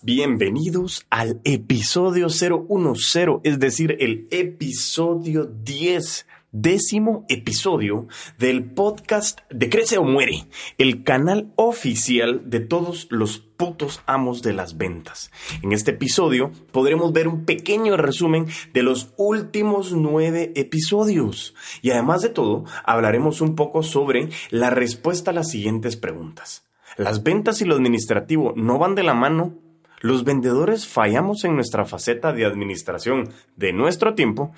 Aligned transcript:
Bienvenidos 0.00 1.06
al 1.10 1.40
episodio 1.44 2.28
010, 2.28 3.40
es 3.42 3.58
decir, 3.58 3.94
el 4.00 4.26
episodio 4.30 5.44
10, 5.44 6.26
décimo 6.52 7.26
episodio 7.28 8.06
del 8.38 8.64
podcast 8.64 9.40
de 9.50 9.68
Crece 9.68 9.98
o 9.98 10.04
Muere, 10.04 10.46
el 10.78 11.04
canal 11.04 11.52
oficial 11.56 12.48
de 12.48 12.60
todos 12.60 13.06
los 13.10 13.38
putos 13.38 14.00
amos 14.06 14.40
de 14.40 14.54
las 14.54 14.78
ventas. 14.78 15.30
En 15.62 15.72
este 15.72 15.90
episodio 15.90 16.50
podremos 16.72 17.12
ver 17.12 17.28
un 17.28 17.44
pequeño 17.44 17.98
resumen 17.98 18.46
de 18.72 18.82
los 18.82 19.12
últimos 19.18 19.92
nueve 19.92 20.52
episodios 20.56 21.54
y 21.82 21.90
además 21.90 22.22
de 22.22 22.30
todo 22.30 22.64
hablaremos 22.84 23.42
un 23.42 23.56
poco 23.56 23.82
sobre 23.82 24.30
la 24.48 24.70
respuesta 24.70 25.32
a 25.32 25.34
las 25.34 25.50
siguientes 25.50 25.96
preguntas. 25.96 26.64
Las 26.96 27.22
ventas 27.22 27.60
y 27.60 27.64
lo 27.64 27.74
administrativo 27.74 28.52
no 28.56 28.78
van 28.78 28.94
de 28.94 29.02
la 29.02 29.14
mano. 29.14 29.54
Los 30.00 30.22
vendedores 30.22 30.86
fallamos 30.86 31.44
en 31.44 31.54
nuestra 31.54 31.86
faceta 31.86 32.32
de 32.32 32.44
administración 32.44 33.30
de 33.56 33.72
nuestro 33.72 34.14
tiempo. 34.14 34.52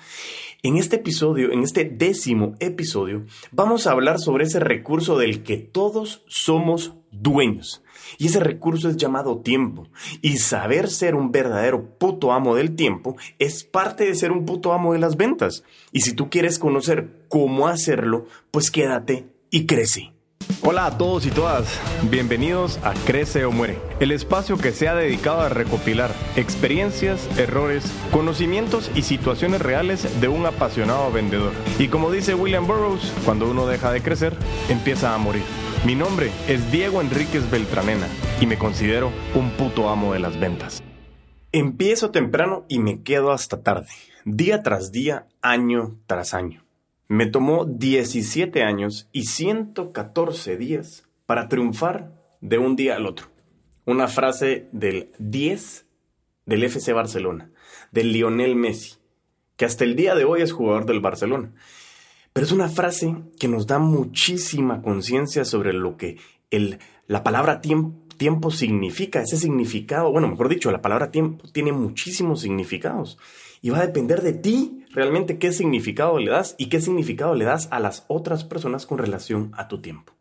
En 0.61 0.77
este 0.77 0.97
episodio, 0.97 1.51
en 1.51 1.63
este 1.63 1.85
décimo 1.85 2.55
episodio, 2.59 3.25
vamos 3.51 3.87
a 3.87 3.91
hablar 3.91 4.19
sobre 4.19 4.43
ese 4.43 4.59
recurso 4.59 5.17
del 5.17 5.43
que 5.43 5.57
todos 5.57 6.23
somos 6.27 6.93
dueños. 7.11 7.83
Y 8.17 8.27
ese 8.27 8.39
recurso 8.39 8.89
es 8.89 8.97
llamado 8.97 9.39
tiempo. 9.39 9.87
Y 10.21 10.37
saber 10.37 10.89
ser 10.89 11.15
un 11.15 11.31
verdadero 11.31 11.97
puto 11.97 12.33
amo 12.33 12.55
del 12.55 12.75
tiempo 12.75 13.15
es 13.39 13.63
parte 13.63 14.05
de 14.05 14.15
ser 14.15 14.31
un 14.31 14.45
puto 14.45 14.73
amo 14.73 14.93
de 14.93 14.99
las 14.99 15.17
ventas. 15.17 15.63
Y 15.91 16.01
si 16.01 16.13
tú 16.13 16.29
quieres 16.29 16.59
conocer 16.59 17.25
cómo 17.29 17.67
hacerlo, 17.67 18.25
pues 18.51 18.69
quédate 18.69 19.27
y 19.49 19.65
crece. 19.65 20.16
Hola 20.61 20.85
a 20.85 20.97
todos 20.97 21.25
y 21.25 21.31
todas, 21.31 21.79
bienvenidos 22.09 22.79
a 22.83 22.93
Crece 23.05 23.45
o 23.45 23.51
Muere, 23.51 23.79
el 23.99 24.11
espacio 24.11 24.57
que 24.57 24.71
se 24.71 24.87
ha 24.87 24.95
dedicado 24.95 25.41
a 25.41 25.49
recopilar 25.49 26.11
experiencias, 26.35 27.27
errores, 27.37 27.85
conocimientos 28.11 28.91
y 28.95 29.03
situaciones 29.03 29.61
reales 29.61 30.19
de 30.19 30.27
un 30.27 30.45
apasionado 30.45 31.11
vendedor. 31.11 31.53
Y 31.79 31.87
como 31.87 32.11
dice 32.11 32.35
William 32.35 32.67
Burroughs, 32.67 33.13
cuando 33.23 33.49
uno 33.49 33.65
deja 33.65 33.91
de 33.91 34.01
crecer, 34.01 34.33
empieza 34.69 35.13
a 35.13 35.17
morir. 35.17 35.43
Mi 35.85 35.95
nombre 35.95 36.31
es 36.47 36.71
Diego 36.71 37.01
Enríquez 37.01 37.49
Beltranena 37.49 38.07
y 38.41 38.45
me 38.45 38.57
considero 38.57 39.11
un 39.35 39.51
puto 39.51 39.89
amo 39.89 40.13
de 40.13 40.19
las 40.19 40.39
ventas. 40.39 40.83
Empiezo 41.51 42.11
temprano 42.11 42.65
y 42.67 42.79
me 42.79 43.03
quedo 43.03 43.31
hasta 43.31 43.61
tarde, 43.61 43.89
día 44.25 44.63
tras 44.63 44.91
día, 44.91 45.27
año 45.41 45.95
tras 46.07 46.33
año. 46.33 46.66
Me 47.09 47.25
tomó 47.25 47.65
17 47.65 48.63
años 48.63 49.07
y 49.13 49.23
114 49.23 50.57
días 50.57 51.07
para 51.25 51.47
triunfar 51.47 52.11
de 52.41 52.57
un 52.57 52.75
día 52.75 52.95
al 52.95 53.05
otro. 53.05 53.27
Una 53.85 54.09
frase 54.09 54.67
del 54.73 55.11
10 55.17 55.85
del 56.45 56.63
FC 56.63 56.91
Barcelona, 56.91 57.49
del 57.91 58.11
Lionel 58.11 58.55
Messi, 58.55 58.95
que 59.55 59.63
hasta 59.63 59.85
el 59.85 59.95
día 59.95 60.15
de 60.15 60.25
hoy 60.25 60.41
es 60.41 60.51
jugador 60.51 60.85
del 60.85 60.99
Barcelona. 60.99 61.53
Pero 62.33 62.45
es 62.45 62.51
una 62.51 62.67
frase 62.67 63.15
que 63.39 63.47
nos 63.47 63.67
da 63.67 63.79
muchísima 63.79 64.81
conciencia 64.81 65.45
sobre 65.45 65.71
lo 65.71 65.95
que 65.95 66.17
el, 66.51 66.79
la 67.07 67.23
palabra 67.23 67.61
tiempo, 67.61 67.97
tiempo 68.17 68.51
significa, 68.51 69.21
ese 69.21 69.37
significado, 69.37 70.11
bueno, 70.11 70.27
mejor 70.27 70.49
dicho, 70.49 70.71
la 70.71 70.81
palabra 70.81 71.09
tiempo 71.09 71.47
tiene 71.53 71.71
muchísimos 71.71 72.41
significados 72.41 73.17
y 73.61 73.69
va 73.69 73.79
a 73.79 73.87
depender 73.87 74.21
de 74.21 74.33
ti 74.33 74.76
realmente 74.91 75.37
qué 75.37 75.51
significado 75.51 76.17
le 76.19 76.31
das 76.31 76.55
y 76.57 76.67
qué 76.67 76.81
significado 76.81 77.35
le 77.35 77.45
das 77.45 77.67
a 77.71 77.79
las 77.79 78.05
otras 78.07 78.43
personas 78.43 78.85
con 78.85 78.97
relación 78.97 79.51
a 79.55 79.67
tu 79.67 79.79
tiempo. 79.79 80.13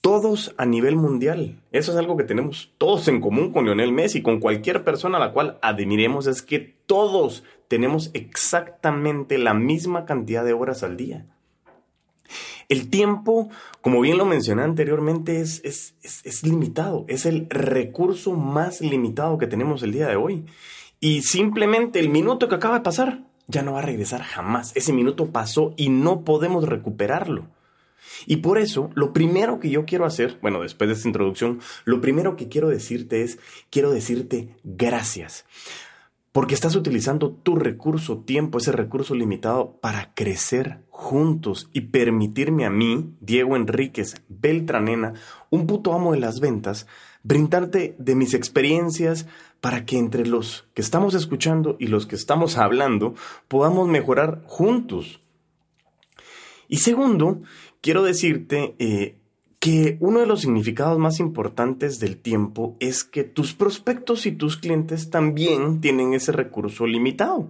Todos 0.00 0.54
a 0.56 0.66
nivel 0.66 0.94
mundial, 0.96 1.60
eso 1.72 1.90
es 1.92 1.98
algo 1.98 2.16
que 2.16 2.24
tenemos 2.24 2.72
todos 2.78 3.08
en 3.08 3.20
común 3.20 3.52
con 3.52 3.64
Lionel 3.64 3.92
Messi, 3.92 4.22
con 4.22 4.38
cualquier 4.38 4.84
persona 4.84 5.16
a 5.16 5.20
la 5.20 5.32
cual 5.32 5.58
admiremos, 5.62 6.28
es 6.28 6.42
que 6.42 6.60
todos 6.86 7.42
tenemos 7.66 8.10
exactamente 8.14 9.38
la 9.38 9.54
misma 9.54 10.04
cantidad 10.04 10.44
de 10.44 10.52
horas 10.52 10.84
al 10.84 10.96
día. 10.96 11.26
El 12.68 12.88
tiempo, 12.88 13.48
como 13.80 14.00
bien 14.00 14.18
lo 14.18 14.24
mencioné 14.24 14.62
anteriormente, 14.62 15.40
es, 15.40 15.60
es, 15.64 15.94
es, 16.02 16.42
limitado, 16.44 17.04
es 17.08 17.26
el 17.26 17.48
recurso 17.48 18.32
más 18.32 18.80
limitado 18.80 19.38
que 19.38 19.46
tenemos 19.46 19.82
el 19.82 19.92
día 19.92 20.08
de 20.08 20.16
hoy. 20.16 20.44
Y 20.98 21.22
simplemente 21.22 22.00
el 22.00 22.08
minuto 22.08 22.48
que 22.48 22.56
acaba 22.56 22.78
de 22.78 22.84
pasar 22.84 23.25
ya 23.48 23.62
no 23.62 23.74
va 23.74 23.80
a 23.80 23.82
regresar 23.82 24.22
jamás. 24.22 24.72
Ese 24.74 24.92
minuto 24.92 25.26
pasó 25.30 25.74
y 25.76 25.88
no 25.88 26.24
podemos 26.24 26.68
recuperarlo. 26.68 27.46
Y 28.26 28.36
por 28.36 28.58
eso, 28.58 28.90
lo 28.94 29.12
primero 29.12 29.60
que 29.60 29.70
yo 29.70 29.84
quiero 29.84 30.06
hacer, 30.06 30.38
bueno, 30.40 30.62
después 30.62 30.88
de 30.88 30.94
esta 30.94 31.08
introducción, 31.08 31.60
lo 31.84 32.00
primero 32.00 32.36
que 32.36 32.48
quiero 32.48 32.68
decirte 32.68 33.22
es, 33.22 33.38
quiero 33.70 33.90
decirte 33.90 34.56
gracias. 34.64 35.44
Porque 36.32 36.54
estás 36.54 36.76
utilizando 36.76 37.30
tu 37.30 37.56
recurso 37.56 38.18
tiempo, 38.18 38.58
ese 38.58 38.70
recurso 38.70 39.14
limitado, 39.14 39.78
para 39.80 40.12
crecer 40.14 40.82
juntos 40.90 41.70
y 41.72 41.82
permitirme 41.82 42.66
a 42.66 42.70
mí, 42.70 43.14
Diego 43.20 43.56
Enríquez 43.56 44.22
Beltranena, 44.28 45.14
un 45.50 45.66
puto 45.66 45.94
amo 45.94 46.12
de 46.12 46.18
las 46.18 46.40
ventas, 46.40 46.86
brindarte 47.22 47.96
de 47.98 48.14
mis 48.14 48.34
experiencias 48.34 49.26
para 49.66 49.84
que 49.84 49.98
entre 49.98 50.24
los 50.24 50.68
que 50.74 50.80
estamos 50.80 51.14
escuchando 51.14 51.74
y 51.80 51.88
los 51.88 52.06
que 52.06 52.14
estamos 52.14 52.56
hablando 52.56 53.16
podamos 53.48 53.88
mejorar 53.88 54.44
juntos. 54.46 55.20
Y 56.68 56.76
segundo, 56.76 57.42
quiero 57.80 58.04
decirte 58.04 58.76
eh, 58.78 59.18
que 59.58 59.96
uno 59.98 60.20
de 60.20 60.26
los 60.26 60.42
significados 60.42 61.00
más 61.00 61.18
importantes 61.18 61.98
del 61.98 62.16
tiempo 62.16 62.76
es 62.78 63.02
que 63.02 63.24
tus 63.24 63.54
prospectos 63.54 64.26
y 64.26 64.30
tus 64.30 64.56
clientes 64.56 65.10
también 65.10 65.80
tienen 65.80 66.14
ese 66.14 66.30
recurso 66.30 66.86
limitado. 66.86 67.48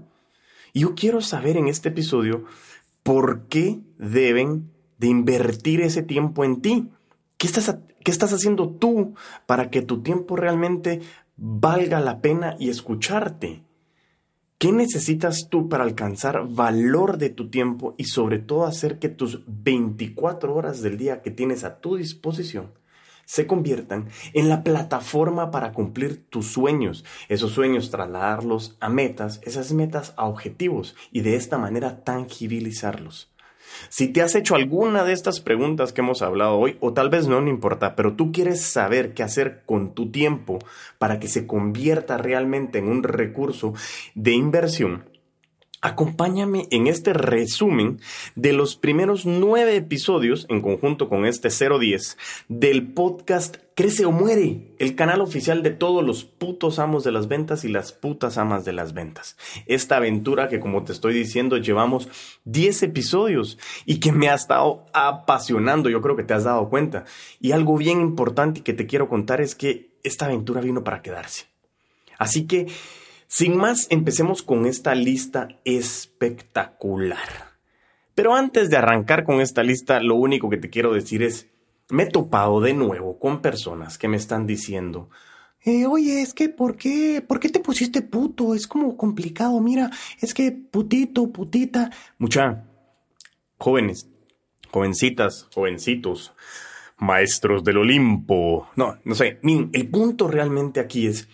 Y 0.72 0.80
yo 0.80 0.94
quiero 0.94 1.20
saber 1.20 1.58
en 1.58 1.68
este 1.68 1.90
episodio 1.90 2.46
por 3.02 3.42
qué 3.48 3.80
deben 3.98 4.70
de 4.96 5.08
invertir 5.08 5.82
ese 5.82 6.02
tiempo 6.02 6.46
en 6.46 6.62
ti. 6.62 6.88
¿Qué 7.36 7.46
estás, 7.46 7.76
qué 8.02 8.10
estás 8.10 8.32
haciendo 8.32 8.70
tú 8.70 9.16
para 9.44 9.68
que 9.68 9.82
tu 9.82 10.02
tiempo 10.02 10.34
realmente 10.34 11.02
valga 11.36 12.00
la 12.00 12.20
pena 12.20 12.56
y 12.58 12.70
escucharte? 12.70 13.62
¿Qué 14.58 14.72
necesitas 14.72 15.48
tú 15.50 15.68
para 15.68 15.84
alcanzar 15.84 16.48
valor 16.48 17.18
de 17.18 17.28
tu 17.28 17.50
tiempo 17.50 17.94
y 17.98 18.04
sobre 18.04 18.38
todo 18.38 18.64
hacer 18.64 18.98
que 18.98 19.10
tus 19.10 19.42
24 19.46 20.54
horas 20.54 20.80
del 20.80 20.96
día 20.96 21.20
que 21.20 21.30
tienes 21.30 21.62
a 21.62 21.78
tu 21.78 21.96
disposición 21.96 22.72
se 23.26 23.46
conviertan 23.46 24.08
en 24.32 24.48
la 24.48 24.62
plataforma 24.62 25.50
para 25.50 25.72
cumplir 25.72 26.24
tus 26.30 26.46
sueños, 26.46 27.04
esos 27.28 27.52
sueños 27.52 27.90
trasladarlos 27.90 28.78
a 28.80 28.88
metas, 28.88 29.40
esas 29.42 29.72
metas 29.72 30.14
a 30.16 30.24
objetivos 30.24 30.94
y 31.10 31.20
de 31.20 31.36
esta 31.36 31.58
manera 31.58 32.02
tangibilizarlos? 32.02 33.35
Si 33.88 34.08
te 34.08 34.22
has 34.22 34.34
hecho 34.34 34.54
alguna 34.54 35.04
de 35.04 35.12
estas 35.12 35.40
preguntas 35.40 35.92
que 35.92 36.00
hemos 36.00 36.22
hablado 36.22 36.58
hoy, 36.58 36.76
o 36.80 36.92
tal 36.92 37.10
vez 37.10 37.26
no, 37.26 37.40
no 37.40 37.48
importa, 37.48 37.96
pero 37.96 38.14
tú 38.14 38.32
quieres 38.32 38.62
saber 38.62 39.14
qué 39.14 39.22
hacer 39.22 39.62
con 39.66 39.94
tu 39.94 40.10
tiempo 40.10 40.58
para 40.98 41.20
que 41.20 41.28
se 41.28 41.46
convierta 41.46 42.18
realmente 42.18 42.78
en 42.78 42.88
un 42.88 43.02
recurso 43.02 43.74
de 44.14 44.32
inversión, 44.32 45.04
Acompáñame 45.86 46.66
en 46.72 46.88
este 46.88 47.12
resumen 47.12 48.00
de 48.34 48.52
los 48.52 48.74
primeros 48.74 49.24
nueve 49.24 49.76
episodios, 49.76 50.44
en 50.48 50.60
conjunto 50.60 51.08
con 51.08 51.26
este 51.26 51.48
010, 51.48 52.18
del 52.48 52.88
podcast 52.88 53.58
Crece 53.76 54.04
o 54.04 54.10
Muere, 54.10 54.74
el 54.80 54.96
canal 54.96 55.20
oficial 55.20 55.62
de 55.62 55.70
todos 55.70 56.04
los 56.04 56.24
putos 56.24 56.80
amos 56.80 57.04
de 57.04 57.12
las 57.12 57.28
ventas 57.28 57.64
y 57.64 57.68
las 57.68 57.92
putas 57.92 58.36
amas 58.36 58.64
de 58.64 58.72
las 58.72 58.94
ventas. 58.94 59.36
Esta 59.66 59.98
aventura 59.98 60.48
que, 60.48 60.58
como 60.58 60.82
te 60.82 60.90
estoy 60.90 61.14
diciendo, 61.14 61.56
llevamos 61.56 62.08
10 62.46 62.82
episodios 62.82 63.56
y 63.84 64.00
que 64.00 64.10
me 64.10 64.28
ha 64.28 64.34
estado 64.34 64.86
apasionando, 64.92 65.88
yo 65.88 66.02
creo 66.02 66.16
que 66.16 66.24
te 66.24 66.34
has 66.34 66.42
dado 66.42 66.68
cuenta. 66.68 67.04
Y 67.38 67.52
algo 67.52 67.76
bien 67.76 68.00
importante 68.00 68.62
que 68.62 68.72
te 68.72 68.88
quiero 68.88 69.08
contar 69.08 69.40
es 69.40 69.54
que 69.54 69.90
esta 70.02 70.24
aventura 70.24 70.60
vino 70.62 70.82
para 70.82 71.00
quedarse. 71.00 71.44
Así 72.18 72.48
que 72.48 72.66
sin 73.28 73.56
más, 73.56 73.86
empecemos 73.90 74.42
con 74.42 74.66
esta 74.66 74.94
lista 74.94 75.48
espectacular. 75.64 77.56
Pero 78.14 78.34
antes 78.34 78.70
de 78.70 78.76
arrancar 78.76 79.24
con 79.24 79.40
esta 79.40 79.62
lista, 79.62 80.00
lo 80.00 80.14
único 80.14 80.48
que 80.48 80.56
te 80.56 80.70
quiero 80.70 80.92
decir 80.92 81.22
es, 81.22 81.48
me 81.90 82.04
he 82.04 82.06
topado 82.06 82.60
de 82.60 82.74
nuevo 82.74 83.18
con 83.18 83.42
personas 83.42 83.98
que 83.98 84.08
me 84.08 84.16
están 84.16 84.46
diciendo, 84.46 85.10
eh, 85.64 85.84
oye, 85.86 86.22
es 86.22 86.32
que 86.32 86.48
¿por 86.48 86.76
qué? 86.76 87.22
¿Por 87.26 87.40
qué 87.40 87.48
te 87.48 87.60
pusiste 87.60 88.00
puto? 88.00 88.54
Es 88.54 88.66
como 88.66 88.96
complicado, 88.96 89.60
mira, 89.60 89.90
es 90.20 90.32
que 90.32 90.52
putito, 90.52 91.30
putita. 91.32 91.90
Mucha, 92.18 92.64
jóvenes, 93.58 94.08
jovencitas, 94.70 95.48
jovencitos, 95.52 96.32
maestros 96.98 97.64
del 97.64 97.78
Olimpo. 97.78 98.68
No, 98.76 98.98
no 99.04 99.14
sé, 99.14 99.40
el 99.42 99.88
punto 99.88 100.28
realmente 100.28 100.80
aquí 100.80 101.06
es 101.06 101.28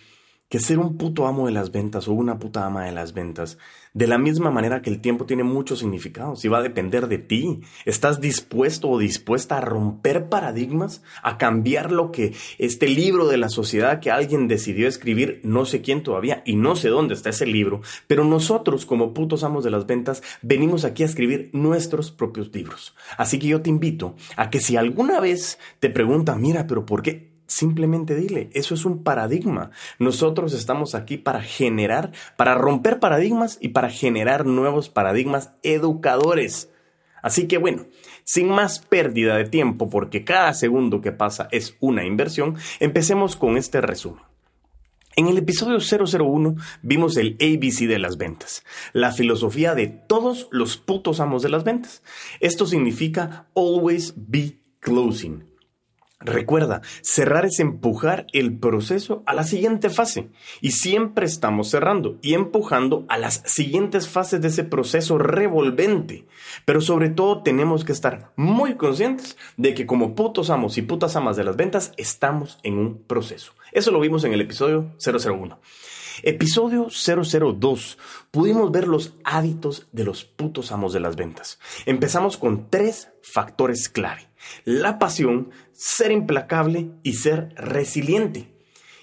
que 0.53 0.59
ser 0.59 0.77
un 0.77 0.97
puto 0.99 1.25
amo 1.25 1.47
de 1.47 1.51
las 1.51 1.71
ventas 1.71 2.07
o 2.07 2.13
una 2.13 2.37
puta 2.37 2.63
ama 2.63 2.85
de 2.85 2.91
las 2.91 3.13
ventas, 3.13 3.57
de 3.95 4.05
la 4.05 4.19
misma 4.19 4.51
manera 4.51 4.83
que 4.83 4.91
el 4.91 5.01
tiempo 5.01 5.25
tiene 5.25 5.43
muchos 5.43 5.79
significados 5.79 6.45
y 6.45 6.47
va 6.47 6.59
a 6.59 6.61
depender 6.61 7.07
de 7.07 7.17
ti. 7.17 7.61
¿Estás 7.85 8.21
dispuesto 8.21 8.87
o 8.87 8.99
dispuesta 8.99 9.57
a 9.57 9.61
romper 9.61 10.29
paradigmas, 10.29 11.01
a 11.23 11.39
cambiar 11.39 11.91
lo 11.91 12.11
que 12.11 12.35
este 12.59 12.87
libro 12.87 13.27
de 13.27 13.37
la 13.37 13.49
sociedad 13.49 13.99
que 13.99 14.11
alguien 14.11 14.47
decidió 14.47 14.87
escribir, 14.87 15.41
no 15.43 15.65
sé 15.65 15.81
quién 15.81 16.03
todavía 16.03 16.43
y 16.45 16.55
no 16.55 16.75
sé 16.75 16.89
dónde 16.89 17.15
está 17.15 17.31
ese 17.31 17.47
libro, 17.47 17.81
pero 18.05 18.23
nosotros 18.23 18.85
como 18.85 19.15
putos 19.15 19.43
amos 19.43 19.63
de 19.63 19.71
las 19.71 19.87
ventas 19.87 20.21
venimos 20.43 20.85
aquí 20.85 21.01
a 21.01 21.07
escribir 21.07 21.49
nuestros 21.53 22.11
propios 22.11 22.53
libros. 22.53 22.93
Así 23.17 23.39
que 23.39 23.47
yo 23.47 23.63
te 23.63 23.71
invito 23.71 24.15
a 24.35 24.51
que 24.51 24.59
si 24.59 24.77
alguna 24.77 25.19
vez 25.19 25.57
te 25.79 25.89
preguntan, 25.89 26.39
mira, 26.39 26.67
pero 26.67 26.85
¿por 26.85 27.01
qué? 27.01 27.32
Simplemente 27.45 28.15
dile, 28.15 28.49
eso 28.53 28.73
es 28.73 28.85
un 28.85 29.03
paradigma. 29.03 29.71
Nosotros 29.99 30.53
estamos 30.53 30.95
aquí 30.95 31.17
para 31.17 31.41
generar, 31.41 32.11
para 32.37 32.55
romper 32.55 32.99
paradigmas 32.99 33.57
y 33.61 33.69
para 33.69 33.89
generar 33.89 34.45
nuevos 34.45 34.89
paradigmas 34.89 35.51
educadores. 35.61 36.69
Así 37.21 37.47
que 37.47 37.57
bueno, 37.57 37.85
sin 38.23 38.49
más 38.49 38.79
pérdida 38.79 39.37
de 39.37 39.45
tiempo, 39.45 39.89
porque 39.89 40.23
cada 40.23 40.53
segundo 40.53 41.01
que 41.01 41.11
pasa 41.11 41.47
es 41.51 41.77
una 41.79 42.05
inversión, 42.05 42.57
empecemos 42.79 43.35
con 43.35 43.57
este 43.57 43.81
resumen. 43.81 44.23
En 45.15 45.27
el 45.27 45.37
episodio 45.37 45.77
001 45.79 46.55
vimos 46.81 47.17
el 47.17 47.37
ABC 47.39 47.87
de 47.87 47.99
las 47.99 48.17
ventas, 48.17 48.63
la 48.93 49.11
filosofía 49.11 49.75
de 49.75 49.87
todos 49.87 50.47
los 50.49 50.77
putos 50.77 51.19
amos 51.19 51.43
de 51.43 51.49
las 51.49 51.63
ventas. 51.63 52.01
Esto 52.39 52.65
significa 52.65 53.47
always 53.55 54.13
be 54.15 54.57
closing. 54.79 55.52
Recuerda, 56.25 56.81
cerrar 57.01 57.45
es 57.45 57.59
empujar 57.59 58.27
el 58.31 58.57
proceso 58.57 59.23
a 59.25 59.33
la 59.33 59.43
siguiente 59.43 59.89
fase 59.89 60.29
y 60.61 60.71
siempre 60.71 61.25
estamos 61.25 61.69
cerrando 61.69 62.17
y 62.21 62.33
empujando 62.33 63.05
a 63.09 63.17
las 63.17 63.43
siguientes 63.45 64.07
fases 64.07 64.41
de 64.41 64.47
ese 64.47 64.63
proceso 64.63 65.17
revolvente. 65.17 66.25
Pero 66.65 66.79
sobre 66.81 67.09
todo 67.09 67.43
tenemos 67.43 67.83
que 67.83 67.91
estar 67.91 68.31
muy 68.35 68.75
conscientes 68.75 69.37
de 69.57 69.73
que 69.73 69.85
como 69.85 70.15
putos 70.15 70.49
amos 70.49 70.77
y 70.77 70.81
putas 70.81 71.15
amas 71.15 71.35
de 71.35 71.43
las 71.43 71.57
ventas 71.57 71.91
estamos 71.97 72.59
en 72.63 72.77
un 72.77 73.03
proceso. 73.03 73.53
Eso 73.73 73.91
lo 73.91 73.99
vimos 73.99 74.23
en 74.23 74.33
el 74.33 74.41
episodio 74.41 74.91
001. 75.03 75.59
Episodio 76.21 76.87
002. 76.89 77.97
Pudimos 78.31 78.71
ver 78.71 78.87
los 78.87 79.13
hábitos 79.23 79.87
de 79.91 80.03
los 80.03 80.23
putos 80.23 80.71
amos 80.71 80.93
de 80.93 80.99
las 80.99 81.15
ventas. 81.15 81.59
Empezamos 81.85 82.37
con 82.37 82.69
tres 82.69 83.09
factores 83.21 83.89
clave. 83.89 84.29
La 84.63 84.99
pasión, 84.99 85.49
ser 85.73 86.11
implacable 86.11 86.91
y 87.03 87.13
ser 87.13 87.53
resiliente. 87.55 88.53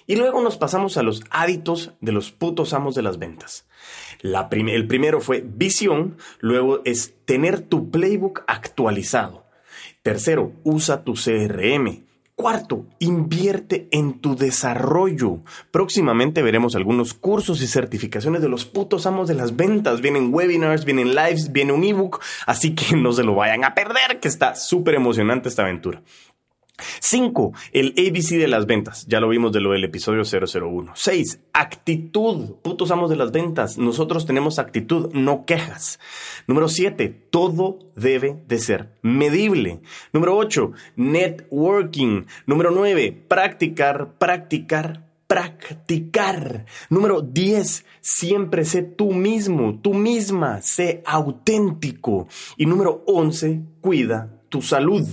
Y 0.07 0.15
luego 0.15 0.41
nos 0.41 0.57
pasamos 0.57 0.97
a 0.97 1.03
los 1.03 1.23
hábitos 1.29 1.93
de 2.01 2.11
los 2.11 2.31
putos 2.31 2.73
amos 2.73 2.95
de 2.95 3.01
las 3.01 3.19
ventas. 3.19 3.67
el 4.21 4.87
primero 4.87 5.21
fue 5.21 5.41
visión, 5.45 6.17
luego 6.39 6.81
es 6.85 7.13
tener 7.25 7.61
tu 7.61 7.91
playbook 7.91 8.43
actualizado. 8.47 9.45
Tercero, 10.01 10.53
usa 10.63 11.03
tu 11.03 11.13
CRM. 11.13 12.05
Cuarto, 12.35 12.87
invierte 12.97 13.87
en 13.91 14.19
tu 14.19 14.35
desarrollo. 14.35 15.41
Próximamente 15.69 16.41
veremos 16.41 16.75
algunos 16.75 17.13
cursos 17.13 17.61
y 17.61 17.67
certificaciones 17.67 18.41
de 18.41 18.49
los 18.49 18.65
putos 18.65 19.05
amos 19.05 19.27
de 19.27 19.35
las 19.35 19.55
ventas. 19.55 20.01
Vienen 20.01 20.33
webinars, 20.33 20.83
vienen 20.83 21.13
lives, 21.13 21.51
viene 21.51 21.71
un 21.71 21.83
ebook, 21.83 22.19
así 22.47 22.73
que 22.73 22.95
no 22.97 23.13
se 23.13 23.23
lo 23.23 23.35
vayan 23.35 23.63
a 23.63 23.75
perder, 23.75 24.19
que 24.19 24.27
está 24.27 24.55
súper 24.55 24.95
emocionante 24.95 25.49
esta 25.49 25.61
aventura. 25.61 26.01
5. 26.99 27.53
El 27.71 27.93
ABC 27.97 28.37
de 28.37 28.47
las 28.47 28.65
ventas. 28.65 29.05
Ya 29.07 29.19
lo 29.19 29.29
vimos 29.29 29.51
de 29.51 29.61
lo 29.61 29.71
del 29.71 29.83
episodio 29.83 30.23
001. 30.23 30.91
6. 30.95 31.39
Actitud. 31.53 32.55
Putos 32.61 32.91
amos 32.91 33.09
de 33.09 33.15
las 33.15 33.31
ventas. 33.31 33.77
Nosotros 33.77 34.25
tenemos 34.25 34.59
actitud, 34.59 35.11
no 35.13 35.45
quejas. 35.45 35.99
Número 36.47 36.67
7. 36.67 37.09
Todo 37.29 37.79
debe 37.95 38.43
de 38.47 38.59
ser 38.59 38.89
medible. 39.01 39.81
Número 40.13 40.37
8. 40.37 40.71
Networking. 40.95 42.25
Número 42.45 42.71
9. 42.71 43.25
Practicar, 43.27 44.13
practicar, 44.17 45.11
practicar. 45.31 46.65
Número 46.89 47.21
10, 47.21 47.85
siempre 48.01 48.65
sé 48.65 48.83
tú 48.83 49.13
mismo, 49.13 49.79
tú 49.81 49.93
misma, 49.93 50.61
sé 50.61 51.01
auténtico. 51.05 52.27
Y 52.57 52.65
número 52.65 53.03
11, 53.07 53.61
cuida 53.79 54.41
tu 54.49 54.61
salud. 54.61 55.07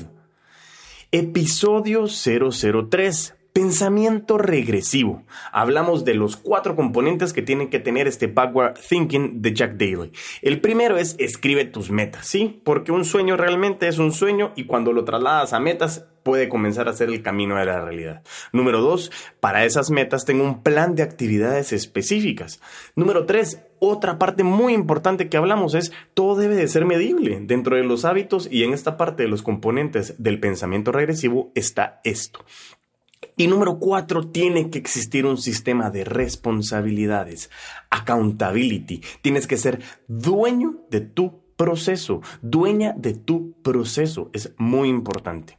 Episodio 1.10 2.04
003. 2.06 3.34
Pensamiento 3.54 4.36
regresivo. 4.36 5.22
Hablamos 5.52 6.04
de 6.04 6.12
los 6.12 6.36
cuatro 6.36 6.76
componentes 6.76 7.32
que 7.32 7.40
tienen 7.40 7.70
que 7.70 7.78
tener 7.78 8.06
este 8.06 8.26
backward 8.26 8.78
thinking 8.78 9.40
de 9.40 9.54
Jack 9.54 9.78
Daly. 9.78 10.12
El 10.42 10.60
primero 10.60 10.98
es 10.98 11.16
escribe 11.18 11.64
tus 11.64 11.90
metas, 11.90 12.26
¿sí? 12.26 12.60
Porque 12.62 12.92
un 12.92 13.06
sueño 13.06 13.38
realmente 13.38 13.88
es 13.88 13.98
un 13.98 14.12
sueño 14.12 14.52
y 14.54 14.66
cuando 14.66 14.92
lo 14.92 15.06
trasladas 15.06 15.54
a 15.54 15.60
metas 15.60 16.04
puede 16.28 16.50
comenzar 16.50 16.90
a 16.90 16.92
ser 16.92 17.08
el 17.08 17.22
camino 17.22 17.56
de 17.56 17.64
la 17.64 17.80
realidad. 17.80 18.22
Número 18.52 18.82
dos, 18.82 19.10
para 19.40 19.64
esas 19.64 19.90
metas 19.90 20.26
tengo 20.26 20.44
un 20.44 20.62
plan 20.62 20.94
de 20.94 21.02
actividades 21.02 21.72
específicas. 21.72 22.60
Número 22.96 23.24
tres, 23.24 23.62
otra 23.78 24.18
parte 24.18 24.44
muy 24.44 24.74
importante 24.74 25.30
que 25.30 25.38
hablamos 25.38 25.74
es 25.74 25.90
todo 26.12 26.38
debe 26.38 26.54
de 26.56 26.68
ser 26.68 26.84
medible. 26.84 27.40
Dentro 27.40 27.76
de 27.76 27.84
los 27.84 28.04
hábitos 28.04 28.46
y 28.52 28.64
en 28.64 28.74
esta 28.74 28.98
parte 28.98 29.22
de 29.22 29.30
los 29.30 29.40
componentes 29.40 30.22
del 30.22 30.38
pensamiento 30.38 30.92
regresivo 30.92 31.50
está 31.54 32.02
esto. 32.04 32.44
Y 33.38 33.46
número 33.46 33.78
cuatro, 33.78 34.28
tiene 34.28 34.68
que 34.68 34.78
existir 34.78 35.24
un 35.24 35.38
sistema 35.38 35.88
de 35.88 36.04
responsabilidades, 36.04 37.48
accountability. 37.88 39.00
Tienes 39.22 39.46
que 39.46 39.56
ser 39.56 39.80
dueño 40.08 40.76
de 40.90 41.00
tu 41.00 41.40
proceso, 41.56 42.20
dueña 42.42 42.92
de 42.98 43.14
tu 43.14 43.54
proceso. 43.62 44.28
Es 44.34 44.52
muy 44.58 44.90
importante. 44.90 45.57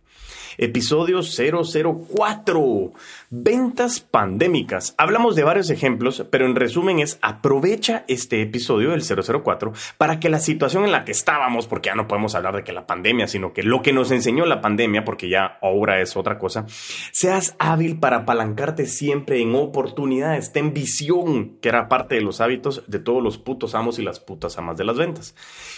Episodio 0.62 1.22
004. 1.22 2.92
Ventas 3.30 4.02
pandémicas. 4.02 4.94
Hablamos 4.98 5.38
de 5.38 5.46
varios 5.46 5.70
ejemplos, 5.70 6.26
pero 6.30 6.46
en 6.46 6.58
resumen 6.58 7.00
es 7.00 7.18
aprovecha 7.22 8.04
este 8.10 8.42
episodio 8.42 8.92
del 8.92 9.02
004 9.02 9.72
para 9.98 10.20
que 10.20 10.28
la 10.28 10.40
situación 10.40 10.84
en 10.84 10.92
la 10.92 11.06
que 11.06 11.14
estábamos, 11.14 11.66
porque 11.66 11.88
ya 11.88 11.96
no 11.96 12.10
podemos 12.10 12.36
hablar 12.36 12.58
de 12.58 12.66
que 12.66 12.74
la 12.74 12.86
pandemia, 12.86 13.30
sino 13.30 13.54
que 13.54 13.64
lo 13.64 13.82
que 13.82 13.94
nos 13.94 14.12
enseñó 14.12 14.46
la 14.46 14.60
pandemia, 14.60 15.06
porque 15.06 15.30
ya 15.30 15.60
ahora 15.62 16.02
es 16.02 16.18
otra 16.18 16.38
cosa, 16.38 16.66
seas 17.14 17.56
hábil 17.58 17.98
para 17.98 18.18
apalancarte 18.18 18.86
siempre 18.86 19.42
en 19.42 19.56
oportunidades, 19.56 20.52
ten 20.52 20.74
visión, 20.74 21.58
que 21.62 21.70
era 21.70 21.88
parte 21.88 22.16
de 22.16 22.22
los 22.22 22.42
hábitos 22.42 22.84
de 22.88 23.00
todos 23.00 23.24
los 23.24 23.38
putos 23.38 23.76
amos 23.76 23.98
y 23.98 24.02
las 24.02 24.20
putas 24.20 24.58
amas 24.58 24.76
de 24.76 24.84
las 24.84 24.98
ventas. 24.98 25.36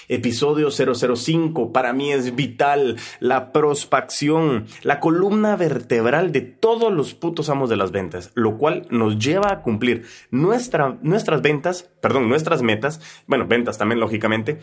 Episodio 0.08 0.70
005, 0.72 1.72
para 1.72 1.94
mí 1.94 2.12
es 2.12 2.36
vital 2.36 2.98
la 3.20 3.52
prospección 3.52 4.71
la 4.84 5.00
columna 5.00 5.56
vertebral 5.56 6.32
de 6.32 6.42
todos 6.42 6.92
los 6.92 7.14
putos 7.14 7.50
amos 7.50 7.70
de 7.70 7.78
las 7.78 7.92
ventas, 7.92 8.32
lo 8.36 8.58
cual 8.58 8.88
nos 8.90 9.20
lleva 9.20 9.52
a 9.52 9.62
cumplir 9.62 10.06
nuestras 10.32 11.42
ventas, 11.42 11.90
perdón, 12.02 12.30
nuestras 12.30 12.62
metas, 12.62 13.02
bueno, 13.28 13.48
ventas 13.48 13.78
también 13.78 14.00
lógicamente, 14.00 14.60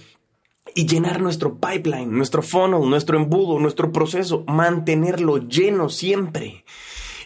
y 0.74 0.86
llenar 0.86 1.20
nuestro 1.20 1.58
pipeline, 1.58 2.10
nuestro 2.10 2.42
funnel, 2.42 2.88
nuestro 2.88 3.16
embudo, 3.16 3.58
nuestro 3.58 3.90
proceso, 3.92 4.44
mantenerlo 4.46 5.38
lleno 5.38 5.88
siempre. 5.88 6.64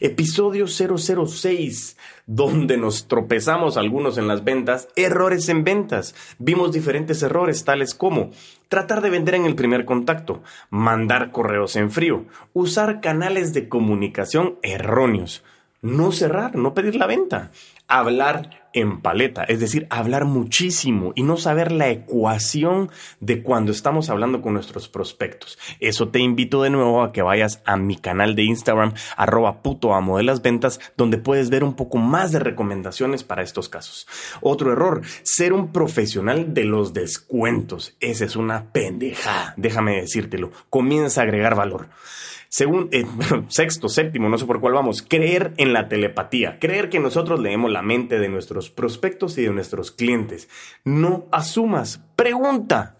Episodio 0.05 0.67
006, 0.67 1.97
donde 2.27 2.77
nos 2.77 3.07
tropezamos 3.07 3.77
algunos 3.77 4.19
en 4.19 4.27
las 4.27 4.43
ventas, 4.43 4.89
errores 4.97 5.49
en 5.49 5.63
ventas. 5.63 6.17
Vimos 6.41 6.73
diferentes 6.73 7.23
errores 7.23 7.65
tales 7.65 7.95
como 7.95 8.33
tratar 8.69 9.01
de 9.01 9.11
vender 9.11 9.37
en 9.37 9.47
el 9.47 9.55
primer 9.55 9.85
contacto, 9.85 10.43
mandar 10.71 11.31
correos 11.31 11.77
en 11.77 11.93
frío, 11.93 12.25
usar 12.53 13.01
canales 13.01 13.55
de 13.55 13.69
comunicación 13.69 14.59
erróneos, 14.63 15.45
no 15.83 16.11
cerrar, 16.11 16.57
no 16.57 16.75
pedir 16.75 16.97
la 16.97 17.07
venta, 17.07 17.53
hablar 17.87 18.62
en 18.73 19.00
paleta, 19.00 19.45
es 19.45 19.61
decir, 19.61 19.87
hablar 19.91 20.25
muchísimo 20.25 21.12
y 21.14 21.23
no 21.23 21.37
saber 21.37 21.73
la 21.73 21.91
ecuación 21.91 22.91
de 23.21 23.43
cuando 23.43 23.73
estamos 23.73 24.11
hablando 24.11 24.43
con 24.43 24.55
nuestros 24.55 24.88
prospectos. 24.88 25.59
Eso 25.81 26.09
te 26.09 26.19
invito 26.19 26.62
de 26.62 26.71
nuevo 26.71 27.02
a 27.02 27.12
que 27.12 27.23
vayas 27.23 27.62
a 27.64 27.76
mi 27.76 27.97
canal 27.97 28.35
de 28.35 28.45
Instagram, 28.45 28.95
arroba 29.17 29.62
puto 29.62 29.95
amo 29.95 30.19
de 30.19 30.25
las 30.25 30.43
ventas, 30.43 30.81
donde 30.97 31.19
puedes 31.19 31.50
ver 31.50 31.64
un 31.64 31.75
poco 31.75 31.99
más 31.99 32.33
de 32.33 32.38
recomendaciones 32.38 33.25
para 33.25 33.43
estos 33.43 33.69
casos. 33.69 34.07
Otro 34.41 34.73
error, 34.73 35.02
ser 35.23 35.52
un 35.52 35.73
profesional 35.73 36.55
de 36.55 36.64
los 36.64 36.93
descuentos. 36.93 37.97
Esa 38.00 38.25
es 38.25 38.37
una 38.37 38.73
pendeja, 38.73 39.55
déjame 39.57 40.00
decírtelo. 40.00 40.52
Comienza 40.71 41.21
a 41.21 41.25
agregar 41.25 41.55
valor. 41.55 41.88
Según, 42.55 42.91
eh, 42.93 43.07
sexto, 43.49 43.88
séptimo, 43.88 44.29
no 44.29 44.37
sé 44.37 44.45
por 44.45 44.61
cuál 44.61 44.75
vamos, 44.75 45.00
creer 45.00 45.55
en 45.57 45.73
la 45.73 45.88
telepatía, 45.88 46.59
creer 46.59 46.91
que 46.91 47.00
nosotros 47.00 47.41
leemos 47.41 47.73
la 47.73 47.81
mente 47.81 48.19
de 48.19 48.29
nuestros 48.29 48.62
prospectos 48.71 49.38
y 49.38 49.42
de 49.42 49.50
nuestros 49.50 49.90
clientes. 49.90 50.49
No 50.85 51.26
asumas, 51.31 52.00
pregunta. 52.16 52.97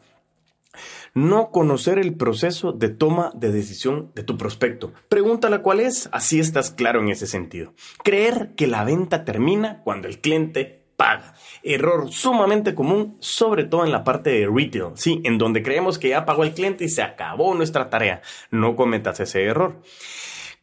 no 1.15 1.51
conocer 1.51 1.99
el 1.99 2.15
proceso 2.15 2.73
de 2.73 2.89
toma 2.89 3.33
de 3.35 3.53
decisión 3.53 4.11
de 4.15 4.23
tu 4.23 4.39
prospecto. 4.39 4.93
Pregúntala 5.09 5.61
cuál 5.63 5.81
es, 5.81 6.09
así 6.13 6.41
estás 6.41 6.71
claro 6.71 7.01
en 7.01 7.09
ese 7.09 7.27
sentido. 7.27 7.75
Creer 8.03 8.53
que 8.57 8.67
la 8.67 8.85
venta 8.85 9.25
termina 9.25 9.83
cuando 9.85 10.09
el 10.09 10.21
cliente 10.21 10.83
paga. 10.97 11.35
Error 11.63 12.11
sumamente 12.11 12.75
común, 12.75 13.17
sobre 13.21 13.65
todo 13.65 13.85
en 13.85 13.93
la 13.93 14.05
parte 14.05 14.31
de 14.31 14.47
retail, 14.47 14.93
sí, 14.95 15.21
en 15.25 15.39
donde 15.39 15.63
creemos 15.63 15.99
que 15.99 16.11
ya 16.11 16.25
pagó 16.25 16.45
el 16.45 16.55
cliente 16.55 16.85
y 16.85 16.89
se 16.89 17.03
acabó 17.03 17.55
nuestra 17.55 17.91
tarea. 17.91 18.23
No 18.51 18.77
cometas 18.77 19.21
ese 19.21 19.45
error. 19.45 19.81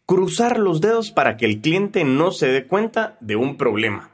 Cruzar 0.05 0.57
los 0.57 0.81
dedos 0.81 1.11
para 1.11 1.37
que 1.37 1.45
el 1.45 1.61
cliente 1.61 2.03
no 2.03 2.31
se 2.31 2.47
dé 2.47 2.65
cuenta 2.65 3.17
de 3.19 3.35
un 3.35 3.57
problema. 3.57 4.09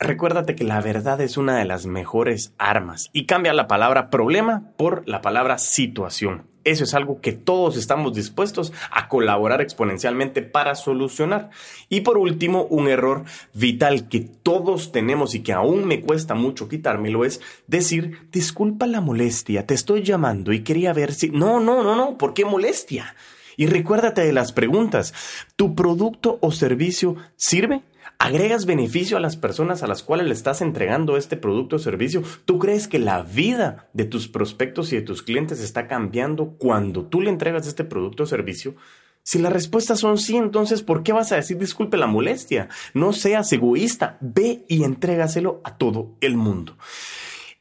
Recuérdate 0.00 0.54
que 0.54 0.62
la 0.62 0.80
verdad 0.80 1.20
es 1.20 1.36
una 1.36 1.58
de 1.58 1.64
las 1.64 1.86
mejores 1.86 2.52
armas 2.56 3.10
y 3.12 3.26
cambia 3.26 3.52
la 3.52 3.66
palabra 3.66 4.10
problema 4.10 4.62
por 4.76 5.02
la 5.08 5.22
palabra 5.22 5.58
situación. 5.58 6.44
Eso 6.62 6.84
es 6.84 6.94
algo 6.94 7.20
que 7.20 7.32
todos 7.32 7.76
estamos 7.76 8.14
dispuestos 8.14 8.72
a 8.92 9.08
colaborar 9.08 9.60
exponencialmente 9.60 10.42
para 10.42 10.76
solucionar. 10.76 11.50
Y 11.88 12.02
por 12.02 12.16
último, 12.16 12.64
un 12.64 12.86
error 12.86 13.24
vital 13.54 14.08
que 14.08 14.20
todos 14.20 14.92
tenemos 14.92 15.34
y 15.34 15.40
que 15.40 15.52
aún 15.52 15.84
me 15.84 16.00
cuesta 16.00 16.36
mucho 16.36 16.68
quitármelo 16.68 17.24
es 17.24 17.40
decir, 17.66 18.28
disculpa 18.30 18.86
la 18.86 19.00
molestia, 19.00 19.66
te 19.66 19.74
estoy 19.74 20.04
llamando 20.04 20.52
y 20.52 20.62
quería 20.62 20.92
ver 20.92 21.12
si... 21.12 21.30
No, 21.30 21.58
no, 21.58 21.82
no, 21.82 21.96
no, 21.96 22.16
¿por 22.18 22.34
qué 22.34 22.44
molestia? 22.44 23.16
Y 23.56 23.66
recuérdate 23.66 24.20
de 24.20 24.32
las 24.32 24.52
preguntas. 24.52 25.12
¿Tu 25.56 25.74
producto 25.74 26.38
o 26.40 26.52
servicio 26.52 27.16
sirve? 27.34 27.82
¿Agregas 28.20 28.66
beneficio 28.66 29.16
a 29.16 29.20
las 29.20 29.36
personas 29.36 29.84
a 29.84 29.86
las 29.86 30.02
cuales 30.02 30.26
le 30.26 30.34
estás 30.34 30.60
entregando 30.60 31.16
este 31.16 31.36
producto 31.36 31.76
o 31.76 31.78
servicio? 31.78 32.24
¿Tú 32.44 32.58
crees 32.58 32.88
que 32.88 32.98
la 32.98 33.22
vida 33.22 33.88
de 33.92 34.06
tus 34.06 34.26
prospectos 34.26 34.92
y 34.92 34.96
de 34.96 35.02
tus 35.02 35.22
clientes 35.22 35.60
está 35.60 35.86
cambiando 35.86 36.56
cuando 36.58 37.04
tú 37.04 37.20
le 37.20 37.30
entregas 37.30 37.68
este 37.68 37.84
producto 37.84 38.24
o 38.24 38.26
servicio? 38.26 38.74
Si 39.22 39.38
las 39.38 39.52
respuestas 39.52 40.00
son 40.00 40.18
sí, 40.18 40.36
entonces 40.36 40.82
¿por 40.82 41.04
qué 41.04 41.12
vas 41.12 41.30
a 41.30 41.36
decir 41.36 41.58
disculpe 41.58 41.96
la 41.96 42.08
molestia? 42.08 42.68
No 42.92 43.12
seas 43.12 43.52
egoísta, 43.52 44.18
ve 44.20 44.64
y 44.68 44.82
entrégaselo 44.82 45.60
a 45.62 45.76
todo 45.76 46.16
el 46.20 46.36
mundo. 46.36 46.76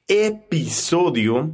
Episodio 0.08 1.54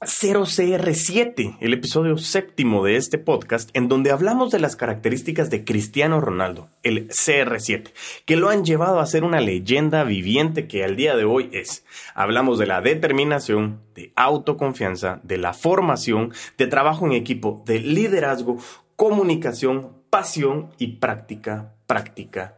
0CR7, 0.00 1.56
el 1.60 1.74
episodio 1.74 2.18
séptimo 2.18 2.84
de 2.84 2.94
este 2.94 3.18
podcast, 3.18 3.68
en 3.72 3.88
donde 3.88 4.12
hablamos 4.12 4.52
de 4.52 4.60
las 4.60 4.76
características 4.76 5.50
de 5.50 5.64
Cristiano 5.64 6.20
Ronaldo, 6.20 6.68
el 6.84 7.08
CR7, 7.08 7.90
que 8.24 8.36
lo 8.36 8.48
han 8.48 8.64
llevado 8.64 9.00
a 9.00 9.06
ser 9.06 9.24
una 9.24 9.40
leyenda 9.40 10.04
viviente 10.04 10.68
que 10.68 10.84
al 10.84 10.94
día 10.94 11.16
de 11.16 11.24
hoy 11.24 11.50
es. 11.52 11.84
Hablamos 12.14 12.60
de 12.60 12.66
la 12.66 12.80
determinación, 12.80 13.80
de 13.96 14.12
autoconfianza, 14.14 15.18
de 15.24 15.38
la 15.38 15.52
formación, 15.52 16.32
de 16.56 16.68
trabajo 16.68 17.04
en 17.04 17.12
equipo, 17.12 17.64
de 17.66 17.80
liderazgo, 17.80 18.58
comunicación, 18.94 19.94
pasión 20.10 20.70
y 20.78 20.98
práctica, 20.98 21.74
práctica, 21.88 22.57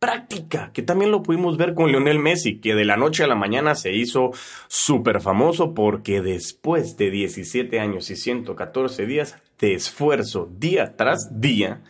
práctica, 0.00 0.72
que 0.72 0.82
también 0.82 1.10
lo 1.10 1.22
pudimos 1.22 1.58
ver 1.58 1.74
con 1.74 1.92
Lionel 1.92 2.18
Messi, 2.18 2.58
que 2.58 2.74
de 2.74 2.86
la 2.86 2.96
noche 2.96 3.22
a 3.22 3.26
la 3.26 3.34
mañana 3.34 3.74
se 3.74 3.92
hizo 3.92 4.32
súper 4.66 5.20
famoso 5.20 5.74
porque 5.74 6.22
después 6.22 6.96
de 6.96 7.10
17 7.10 7.78
años 7.78 8.10
y 8.10 8.16
114 8.16 9.06
días 9.06 9.36
de 9.58 9.74
esfuerzo 9.74 10.50
día 10.58 10.96
tras 10.96 11.40
día, 11.40 11.82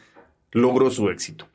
logró 0.51 0.91
su 0.91 1.09
éxito. 1.09 1.47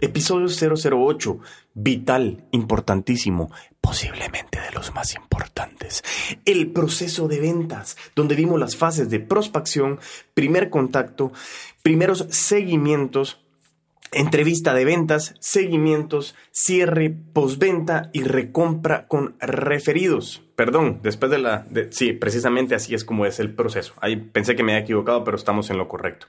Episodio 0.00 0.48
008, 0.48 1.38
vital, 1.72 2.44
importantísimo, 2.50 3.50
posiblemente 3.80 4.60
de 4.60 4.72
los 4.72 4.92
más 4.92 5.14
importantes. 5.14 6.02
El 6.44 6.70
proceso 6.72 7.28
de 7.28 7.40
ventas, 7.40 7.96
donde 8.14 8.34
vimos 8.34 8.60
las 8.60 8.76
fases 8.76 9.08
de 9.08 9.20
prospección, 9.20 10.00
primer 10.34 10.68
contacto, 10.68 11.32
primeros 11.82 12.26
seguimientos, 12.28 13.43
entrevista 14.14 14.74
de 14.74 14.84
ventas, 14.84 15.34
seguimientos, 15.40 16.34
cierre, 16.50 17.14
postventa 17.32 18.10
y 18.12 18.22
recompra 18.22 19.06
con 19.06 19.36
referidos. 19.40 20.42
Perdón, 20.56 21.00
después 21.02 21.30
de 21.30 21.38
la... 21.38 21.66
sí, 21.90 22.12
precisamente 22.12 22.74
así 22.74 22.94
es 22.94 23.04
como 23.04 23.26
es 23.26 23.40
el 23.40 23.54
proceso. 23.54 23.94
Ahí 24.00 24.16
pensé 24.16 24.56
que 24.56 24.62
me 24.62 24.72
había 24.72 24.84
equivocado, 24.84 25.24
pero 25.24 25.36
estamos 25.36 25.70
en 25.70 25.78
lo 25.78 25.88
correcto. 25.88 26.26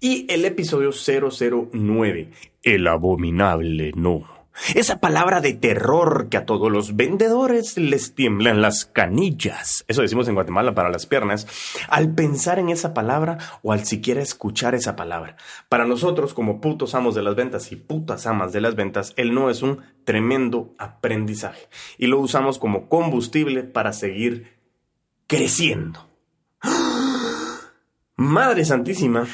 Y 0.00 0.26
el 0.32 0.44
episodio 0.46 0.90
009, 0.92 2.30
el 2.62 2.86
abominable 2.86 3.92
no. 3.94 4.39
Esa 4.74 5.00
palabra 5.00 5.40
de 5.40 5.54
terror 5.54 6.28
que 6.30 6.36
a 6.36 6.44
todos 6.44 6.70
los 6.70 6.94
vendedores 6.94 7.76
les 7.76 8.14
tiemblan 8.14 8.60
las 8.60 8.84
canillas. 8.84 9.84
Eso 9.88 10.02
decimos 10.02 10.28
en 10.28 10.34
Guatemala 10.34 10.74
para 10.74 10.90
las 10.90 11.06
piernas. 11.06 11.46
Al 11.88 12.14
pensar 12.14 12.58
en 12.58 12.68
esa 12.68 12.94
palabra 12.94 13.38
o 13.62 13.72
al 13.72 13.84
siquiera 13.84 14.20
escuchar 14.20 14.74
esa 14.74 14.96
palabra. 14.96 15.36
Para 15.68 15.86
nosotros, 15.86 16.34
como 16.34 16.60
putos 16.60 16.94
amos 16.94 17.14
de 17.14 17.22
las 17.22 17.34
ventas 17.34 17.72
y 17.72 17.76
putas 17.76 18.26
amas 18.26 18.52
de 18.52 18.60
las 18.60 18.76
ventas, 18.76 19.14
el 19.16 19.34
no 19.34 19.50
es 19.50 19.62
un 19.62 19.80
tremendo 20.04 20.74
aprendizaje. 20.78 21.68
Y 21.98 22.06
lo 22.06 22.20
usamos 22.20 22.58
como 22.58 22.88
combustible 22.88 23.62
para 23.62 23.92
seguir 23.92 24.58
creciendo. 25.26 26.09
Madre 28.20 28.66
Santísima, 28.66 29.26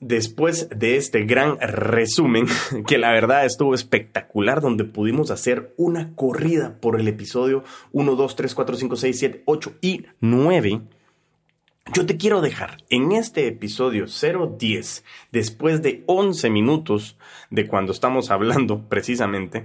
después 0.00 0.68
de 0.68 0.98
este 0.98 1.24
gran 1.24 1.58
resumen, 1.60 2.46
que 2.86 2.98
la 2.98 3.10
verdad 3.10 3.46
estuvo 3.46 3.74
espectacular, 3.74 4.60
donde 4.60 4.84
pudimos 4.84 5.30
hacer 5.30 5.72
una 5.78 6.14
corrida 6.14 6.78
por 6.78 7.00
el 7.00 7.08
episodio 7.08 7.64
1, 7.92 8.16
2, 8.16 8.36
3, 8.36 8.54
4, 8.54 8.76
5, 8.76 8.96
6, 8.96 9.18
7, 9.18 9.42
8 9.46 9.72
y 9.80 10.04
9, 10.20 10.82
yo 11.94 12.04
te 12.04 12.18
quiero 12.18 12.42
dejar 12.42 12.84
en 12.90 13.12
este 13.12 13.46
episodio 13.46 14.04
010, 14.08 15.04
después 15.32 15.80
de 15.80 16.04
11 16.04 16.50
minutos 16.50 17.16
de 17.48 17.66
cuando 17.66 17.92
estamos 17.92 18.30
hablando 18.30 18.82
precisamente, 18.90 19.64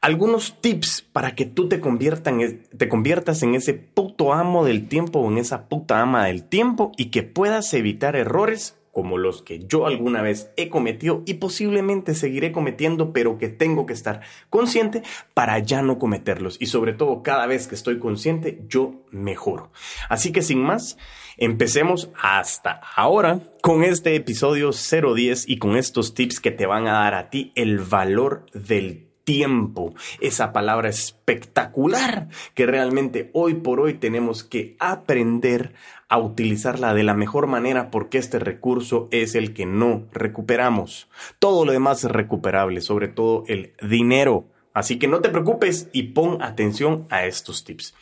algunos 0.00 0.60
tips 0.60 1.02
para 1.12 1.34
que 1.34 1.44
tú 1.44 1.68
te, 1.68 1.80
conviertas 1.80 3.42
en 3.42 3.54
ese 3.54 3.74
puto 3.74 4.32
amo 4.32 4.64
del 4.64 4.88
tiempo 4.88 5.20
o 5.20 5.30
en 5.30 5.38
esa 5.38 5.68
puta 5.68 6.00
ama 6.00 6.26
del 6.26 6.44
tiempo 6.44 6.92
y 6.96 7.06
que 7.06 7.22
puedas 7.22 7.72
evitar 7.74 8.16
errores 8.16 8.76
como 8.92 9.16
los 9.16 9.42
que 9.42 9.64
yo 9.64 9.86
alguna 9.86 10.22
vez 10.22 10.50
he 10.56 10.70
cometido 10.70 11.22
y 11.24 11.34
posiblemente 11.34 12.16
seguiré 12.16 12.50
cometiendo, 12.50 13.12
pero 13.12 13.38
que 13.38 13.48
tengo 13.48 13.86
que 13.86 13.92
estar 13.92 14.22
consciente 14.50 15.02
para 15.34 15.60
ya 15.60 15.82
no 15.82 16.00
cometerlos. 16.00 16.56
Y 16.58 16.66
sobre 16.66 16.94
todo, 16.94 17.22
cada 17.22 17.46
vez 17.46 17.68
que 17.68 17.76
estoy 17.76 18.00
consciente, 18.00 18.60
yo 18.68 19.04
mejoro. 19.12 19.70
Así 20.08 20.32
que 20.32 20.42
sin 20.42 20.62
más, 20.62 20.98
empecemos 21.36 22.10
hasta 22.20 22.80
ahora 22.96 23.40
con 23.62 23.84
este 23.84 24.16
episodio 24.16 24.72
010 24.72 25.48
y 25.48 25.58
con 25.58 25.76
estos 25.76 26.14
tips 26.14 26.40
que 26.40 26.50
te 26.50 26.66
van 26.66 26.88
a 26.88 26.94
dar 26.94 27.14
a 27.14 27.30
ti 27.30 27.52
el 27.54 27.78
valor 27.78 28.46
del 28.52 29.07
tiempo, 29.28 29.94
esa 30.22 30.54
palabra 30.54 30.88
espectacular 30.88 32.28
que 32.54 32.64
realmente 32.64 33.28
hoy 33.34 33.52
por 33.52 33.78
hoy 33.78 33.92
tenemos 33.92 34.42
que 34.42 34.74
aprender 34.78 35.74
a 36.08 36.16
utilizarla 36.16 36.94
de 36.94 37.02
la 37.02 37.12
mejor 37.12 37.46
manera 37.46 37.90
porque 37.90 38.16
este 38.16 38.38
recurso 38.38 39.06
es 39.10 39.34
el 39.34 39.52
que 39.52 39.66
no 39.66 40.06
recuperamos. 40.12 41.10
Todo 41.38 41.66
lo 41.66 41.72
demás 41.72 42.04
es 42.04 42.10
recuperable, 42.10 42.80
sobre 42.80 43.08
todo 43.08 43.44
el 43.48 43.74
dinero. 43.86 44.46
Así 44.72 44.98
que 44.98 45.08
no 45.08 45.20
te 45.20 45.28
preocupes 45.28 45.90
y 45.92 46.04
pon 46.04 46.40
atención 46.40 47.06
a 47.10 47.26
estos 47.26 47.64
tips. 47.64 47.94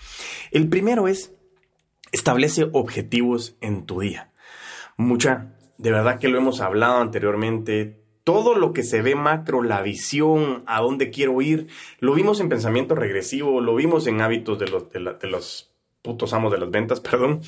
El 0.53 0.69
primero 0.69 1.09
es 1.09 1.33
establece 2.13 2.69
objetivos 2.73 3.57
en 3.61 3.85
tu 3.85 3.99
día. 3.99 4.31
Mucha, 4.97 5.57
de 5.77 5.91
verdad 5.91 6.21
que 6.21 6.29
lo 6.29 6.39
hemos 6.39 6.61
hablado 6.61 6.99
anteriormente, 7.01 8.06
todo 8.27 8.57
lo 8.57 8.73
que 8.73 8.83
se 8.83 9.03
ve 9.03 9.15
macro, 9.15 9.63
la 9.63 9.83
visión, 9.83 10.65
a 10.67 10.81
dónde 10.81 11.11
quiero 11.11 11.41
ir, 11.43 11.69
lo 12.01 12.13
vimos 12.13 12.41
en 12.41 12.49
pensamiento 12.49 12.97
regresivo, 12.97 13.61
lo 13.61 13.77
vimos 13.77 14.09
en 14.09 14.21
hábitos 14.21 14.59
de 14.59 14.67
los, 14.67 14.91
de, 14.91 15.29
los 15.29 15.73
putos 16.03 16.33
amos 16.33 16.51
de 16.51 16.59
las 16.59 16.69
ventas, 16.73 16.99
perdón. 17.09 17.41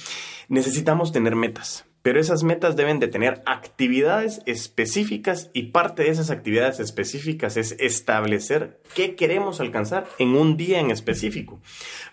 Necesitamos 0.46 1.10
tener 1.10 1.34
metas, 1.34 1.84
pero 2.02 2.20
esas 2.20 2.44
metas 2.44 2.76
deben 2.76 3.00
de 3.00 3.08
tener 3.08 3.42
actividades 3.44 4.40
específicas 4.46 5.50
y 5.52 5.72
parte 5.72 6.04
de 6.04 6.10
esas 6.10 6.30
actividades 6.30 6.78
específicas 6.78 7.56
es 7.56 7.74
establecer 7.80 8.80
qué 8.94 9.16
queremos 9.16 9.60
alcanzar 9.60 10.06
en 10.20 10.36
un 10.36 10.56
día 10.56 10.78
en 10.78 10.92
específico. 10.92 11.60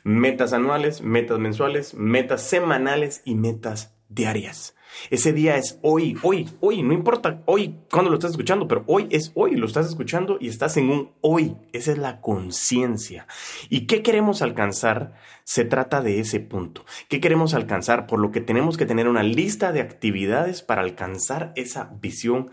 Metas 0.04 0.54
anuales, 0.54 1.04
metas 1.04 1.38
mensuales, 1.38 1.94
metas 1.94 2.42
semanales 2.42 3.22
y 3.26 3.36
metas 3.36 3.94
diarias. 4.10 4.75
Ese 5.10 5.34
día 5.34 5.58
es 5.58 5.80
hoy, 5.82 6.18
hoy, 6.24 6.50
hoy, 6.60 6.82
no 6.84 6.94
importa 6.94 7.44
hoy 7.46 7.76
cuando 7.92 8.10
lo 8.10 8.18
estás 8.18 8.32
escuchando, 8.32 8.68
pero 8.68 8.84
hoy 8.88 9.08
es 9.12 9.32
hoy, 9.36 9.56
lo 9.56 9.66
estás 9.66 9.88
escuchando 9.88 10.38
y 10.40 10.48
estás 10.48 10.78
en 10.78 10.90
un 10.90 11.12
hoy. 11.22 11.56
Esa 11.74 11.92
es 11.92 11.98
la 11.98 12.22
conciencia. 12.22 13.28
¿Y 13.70 13.88
qué 13.88 14.02
queremos 14.02 14.42
alcanzar? 14.42 15.14
Se 15.44 15.66
trata 15.66 16.02
de 16.02 16.20
ese 16.20 16.40
punto. 16.40 16.86
¿Qué 17.08 17.20
queremos 17.20 17.54
alcanzar? 17.54 18.08
Por 18.08 18.20
lo 18.20 18.32
que 18.32 18.42
tenemos 18.42 18.78
que 18.78 18.86
tener 18.86 19.08
una 19.08 19.24
lista 19.24 19.72
de 19.72 19.82
actividades 19.82 20.62
para 20.62 20.82
alcanzar 20.82 21.54
esa 21.56 21.92
visión 22.02 22.50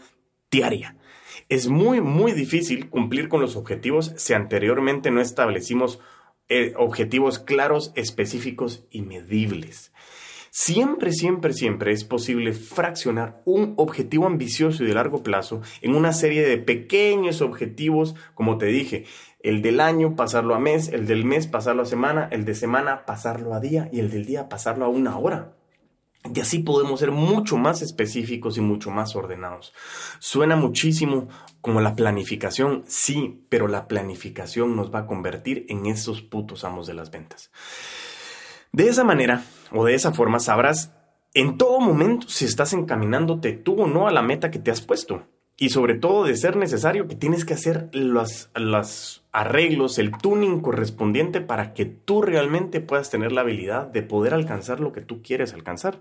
diaria. 0.51 0.97
Es 1.49 1.69
muy, 1.69 2.01
muy 2.01 2.33
difícil 2.33 2.89
cumplir 2.89 3.29
con 3.29 3.41
los 3.41 3.57
objetivos 3.57 4.13
si 4.17 4.35
anteriormente 4.35 5.11
no 5.11 5.21
establecimos 5.21 6.01
eh, 6.49 6.75
objetivos 6.77 7.39
claros, 7.39 7.93
específicos 7.95 8.85
y 8.91 9.03
medibles. 9.03 9.93
Siempre, 10.55 11.13
siempre, 11.13 11.55
siempre 11.55 11.93
es 11.93 12.05
posible 12.05 12.53
fraccionar 12.53 13.41
un 13.47 13.73
objetivo 13.79 14.27
ambicioso 14.27 14.85
y 14.85 14.87
de 14.87 14.93
largo 14.93 15.23
plazo 15.23 15.63
en 15.81 15.95
una 15.95 16.13
serie 16.13 16.47
de 16.47 16.59
pequeños 16.59 17.41
objetivos, 17.41 18.15
como 18.35 18.59
te 18.59 18.67
dije, 18.67 19.07
el 19.41 19.63
del 19.63 19.81
año 19.81 20.15
pasarlo 20.15 20.55
a 20.55 20.59
mes, 20.59 20.89
el 20.89 21.07
del 21.07 21.25
mes 21.25 21.47
pasarlo 21.47 21.85
a 21.85 21.87
semana, 21.87 22.29
el 22.31 22.45
de 22.45 22.55
semana 22.55 23.07
pasarlo 23.07 23.55
a 23.55 23.61
día 23.61 23.89
y 23.95 24.01
el 24.01 24.11
del 24.11 24.27
día 24.27 24.51
pasarlo 24.51 24.85
a 24.85 24.89
una 24.89 25.17
hora. 25.17 25.55
Y 26.35 26.39
así 26.39 26.59
podemos 26.59 27.01
ser 27.01 27.13
mucho 27.13 27.57
más 27.57 27.81
específicos 27.81 28.59
y 28.59 28.61
mucho 28.61 28.91
más 28.91 29.17
ordenados. 29.17 29.73
Suena 30.19 30.55
muchísimo 30.55 31.29
como 31.63 31.81
la 31.81 31.97
planificación, 31.97 32.85
sí, 32.87 33.47
pero 33.49 33.69
la 33.69 33.89
planificación 33.89 34.77
nos 34.77 34.95
va 34.95 35.01
a 35.01 35.07
convertir 35.07 35.65
en 35.71 35.87
esos 35.87 36.21
putos 36.21 36.65
amos 36.65 36.87
de 36.87 36.93
las 36.93 37.11
ventas. 37.11 37.51
De 38.73 38.89
esa 38.89 39.05
manera 39.05 39.45
o 39.71 39.85
de 39.85 39.95
esa 39.95 40.13
forma 40.13 40.39
sabrás 40.39 40.95
en 41.35 41.59
todo 41.59 41.79
momento 41.79 42.29
si 42.29 42.47
estás 42.47 42.73
encaminándote 42.73 43.53
tú 43.53 43.83
o 43.83 43.87
no 43.87 44.09
a 44.09 44.13
la 44.13 44.23
meta 44.23 44.51
que 44.51 44.59
te 44.59 44.71
has 44.71 44.81
puesto. 44.81 45.25
Y 45.59 45.69
sobre 45.69 45.95
todo, 45.95 46.25
de 46.25 46.37
ser 46.37 46.57
necesario, 46.57 47.07
que 47.07 47.15
tienes 47.15 47.45
que 47.45 47.55
hacer 47.55 47.91
los, 47.93 48.51
los 48.55 49.25
arreglos, 49.31 49.99
el 49.99 50.11
tuning 50.11 50.61
correspondiente 50.61 51.41
para 51.41 51.75
que 51.75 51.85
tú 51.85 52.23
realmente 52.23 52.81
puedas 52.81 53.11
tener 53.11 53.31
la 53.31 53.43
habilidad 53.43 53.87
de 53.87 54.03
poder 54.03 54.33
alcanzar 54.33 54.81
lo 54.81 54.93
que 54.93 55.03
tú 55.03 55.23
quieres 55.23 55.53
alcanzar. 55.53 56.01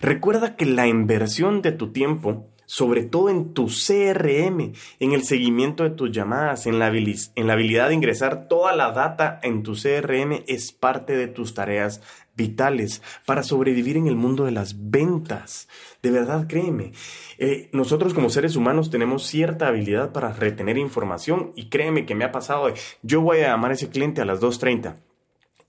Recuerda 0.00 0.56
que 0.56 0.64
la 0.64 0.86
inversión 0.86 1.60
de 1.60 1.72
tu 1.72 1.92
tiempo, 1.92 2.48
sobre 2.68 3.02
todo 3.02 3.30
en 3.30 3.54
tu 3.54 3.68
CRM, 3.68 4.74
en 5.00 5.12
el 5.12 5.24
seguimiento 5.24 5.84
de 5.84 5.90
tus 5.90 6.12
llamadas, 6.12 6.66
en 6.66 6.78
la, 6.78 6.88
en 6.88 7.46
la 7.46 7.54
habilidad 7.54 7.88
de 7.88 7.94
ingresar 7.94 8.46
toda 8.46 8.76
la 8.76 8.92
data 8.92 9.40
en 9.42 9.62
tu 9.62 9.72
CRM, 9.72 10.44
es 10.46 10.72
parte 10.72 11.16
de 11.16 11.28
tus 11.28 11.54
tareas 11.54 12.02
vitales 12.36 13.02
para 13.24 13.42
sobrevivir 13.42 13.96
en 13.96 14.06
el 14.06 14.16
mundo 14.16 14.44
de 14.44 14.52
las 14.52 14.90
ventas. 14.90 15.66
De 16.02 16.10
verdad, 16.10 16.46
créeme, 16.46 16.92
eh, 17.38 17.70
nosotros 17.72 18.12
como 18.12 18.28
seres 18.28 18.54
humanos 18.54 18.90
tenemos 18.90 19.26
cierta 19.26 19.68
habilidad 19.68 20.12
para 20.12 20.34
retener 20.34 20.76
información 20.76 21.52
y 21.56 21.70
créeme 21.70 22.04
que 22.04 22.14
me 22.14 22.26
ha 22.26 22.32
pasado 22.32 22.70
yo 23.02 23.22
voy 23.22 23.38
a 23.38 23.48
llamar 23.48 23.70
a 23.70 23.74
ese 23.74 23.88
cliente 23.88 24.20
a 24.20 24.26
las 24.26 24.40
2.30 24.40 25.07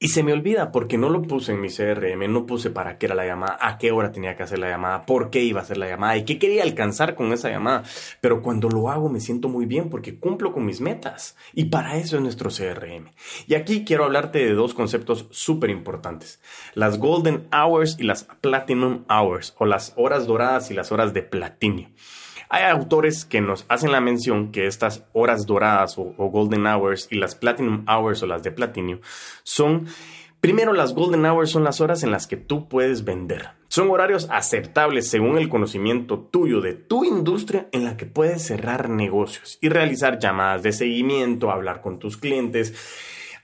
y 0.02 0.08
se 0.08 0.24
me 0.24 0.32
olvida 0.32 0.72
porque 0.72 0.98
no 0.98 1.10
lo 1.10 1.22
puse 1.24 1.52
en 1.52 1.60
mi 1.60 1.68
CRM, 1.68 2.32
no 2.32 2.46
puse 2.46 2.70
para 2.70 2.98
qué 2.98 3.08
era 3.08 3.16
la 3.16 3.26
llamada, 3.26 3.58
a 3.60 3.78
qué 3.78 3.92
hora 3.92 4.14
tenía 4.14 4.38
que 4.38 4.44
hacer 4.44 4.58
la 4.58 4.70
llamada, 4.70 5.06
por 5.06 5.30
qué 5.30 5.44
iba 5.44 5.60
a 5.60 5.64
hacer 5.64 5.78
la 5.78 5.90
llamada 5.90 6.16
y 6.16 6.24
qué 6.24 6.40
quería 6.40 6.64
alcanzar 6.64 7.16
con 7.16 7.34
esa 7.34 7.50
llamada. 7.50 7.84
Pero 8.22 8.42
cuando 8.42 8.70
lo 8.70 8.90
hago 8.90 9.10
me 9.10 9.20
siento 9.20 9.50
muy 9.50 9.66
bien 9.66 9.90
porque 9.90 10.18
cumplo 10.18 10.54
con 10.54 10.66
mis 10.66 10.80
metas. 10.80 11.36
Y 11.54 11.66
para 11.66 11.98
eso 11.98 12.16
es 12.16 12.22
nuestro 12.22 12.50
CRM. 12.50 13.10
Y 13.46 13.56
aquí 13.56 13.84
quiero 13.84 14.06
hablarte 14.06 14.40
de 14.40 14.54
dos 14.54 14.74
conceptos 14.74 15.28
súper 15.32 15.70
importantes. 15.70 16.40
Las 16.76 16.98
Golden 16.98 17.50
Hours 17.52 17.98
y 18.00 18.04
las 18.04 18.24
Platinum 18.40 19.04
Hours 19.10 19.54
o 19.58 19.66
las 19.66 19.92
horas 19.98 20.26
doradas 20.28 20.72
y 20.72 20.76
las 20.76 20.94
horas 20.94 21.14
de 21.14 21.24
platino. 21.24 21.90
Hay 22.52 22.64
autores 22.64 23.26
que 23.26 23.42
nos 23.42 23.66
hacen 23.70 23.92
la 23.92 24.02
mención 24.02 24.52
que 24.52 24.66
estas 24.66 25.04
horas 25.14 25.46
doradas 25.46 26.00
o, 26.00 26.04
golden 26.18 26.66
hours 26.66 27.08
y 27.12 27.16
las 27.16 27.36
platinum 27.36 27.86
hours 27.88 28.24
o 28.24 28.26
las 28.26 28.42
de 28.42 28.52
platino 28.52 29.00
son, 29.44 29.86
primero 30.42 30.74
las 30.74 30.96
golden 30.96 31.28
hours 31.28 31.52
son 31.52 31.64
las 31.64 31.80
horas 31.80 32.02
en 32.02 32.10
las 32.10 32.26
que 32.26 32.38
tú 32.38 32.68
puedes 32.68 33.06
vender. 33.06 33.50
Son 33.68 33.92
horarios 33.92 34.28
aceptables 34.32 35.08
según 35.08 35.38
el 35.38 35.48
conocimiento 35.48 36.18
tuyo 36.18 36.60
de 36.60 36.74
tu 36.74 37.06
industria 37.06 37.68
en 37.72 37.86
la 37.86 37.98
que 37.98 38.08
puedes 38.08 38.42
cerrar 38.48 38.90
negocios 38.90 39.60
y 39.62 39.70
realizar 39.70 40.18
llamadas 40.18 40.64
de 40.64 40.72
seguimiento, 40.72 41.52
hablar 41.52 41.82
con 41.82 42.00
tus 42.00 42.18
clientes 42.18 42.74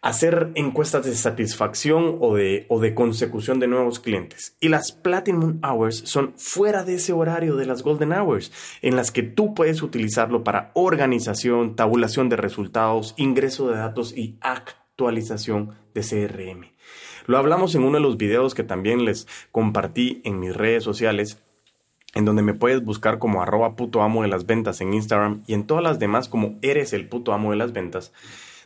hacer 0.06 0.52
encuestas 0.54 1.04
de 1.04 1.16
satisfacción 1.16 2.18
o 2.20 2.36
de, 2.36 2.68
o 2.70 2.80
de 2.80 2.94
consecución 2.94 3.60
de 3.60 3.66
nuevos 3.66 4.00
clientes. 4.00 4.56
Y 4.60 4.70
las 4.70 4.92
Platinum 4.92 5.60
Hours 5.64 6.04
son 6.06 6.36
fuera 6.38 6.84
de 6.84 6.94
ese 6.94 7.12
horario 7.12 7.56
de 7.56 7.66
las 7.66 7.82
Golden 7.82 8.14
Hours, 8.14 8.52
en 8.84 8.96
las 8.96 9.10
que 9.10 9.24
tú 9.24 9.56
puedes 9.56 9.82
utilizarlo 9.82 10.44
para 10.44 10.70
organización, 10.76 11.76
tabulación 11.76 12.30
de 12.30 12.36
resultados, 12.36 13.16
ingreso 13.18 13.68
de 13.68 13.78
datos 13.78 14.16
y 14.16 14.38
actualización 14.42 15.72
de 15.96 16.02
CRM. 16.02 16.66
Lo 17.26 17.40
hablamos 17.40 17.74
en 17.74 17.84
uno 17.84 17.98
de 17.98 18.04
los 18.04 18.18
videos 18.18 18.54
que 18.54 18.64
también 18.64 19.06
les 19.06 19.28
compartí 19.52 20.22
en 20.24 20.40
mis 20.40 20.56
redes 20.56 20.84
sociales 20.84 21.40
en 22.14 22.26
donde 22.26 22.44
me 22.44 22.54
puedes 22.54 22.86
buscar 22.86 23.18
como 23.18 23.42
arroba 23.42 23.76
puto 23.76 24.04
amo 24.04 24.22
de 24.22 24.28
las 24.28 24.46
ventas 24.46 24.82
en 24.82 24.94
Instagram 24.94 25.42
y 25.48 25.56
en 25.56 25.66
todas 25.66 25.84
las 25.84 25.98
demás 25.98 26.30
como 26.30 26.60
eres 26.62 26.94
el 26.94 27.10
puto 27.10 27.34
amo 27.34 27.50
de 27.50 27.58
las 27.58 27.74
ventas 27.74 28.14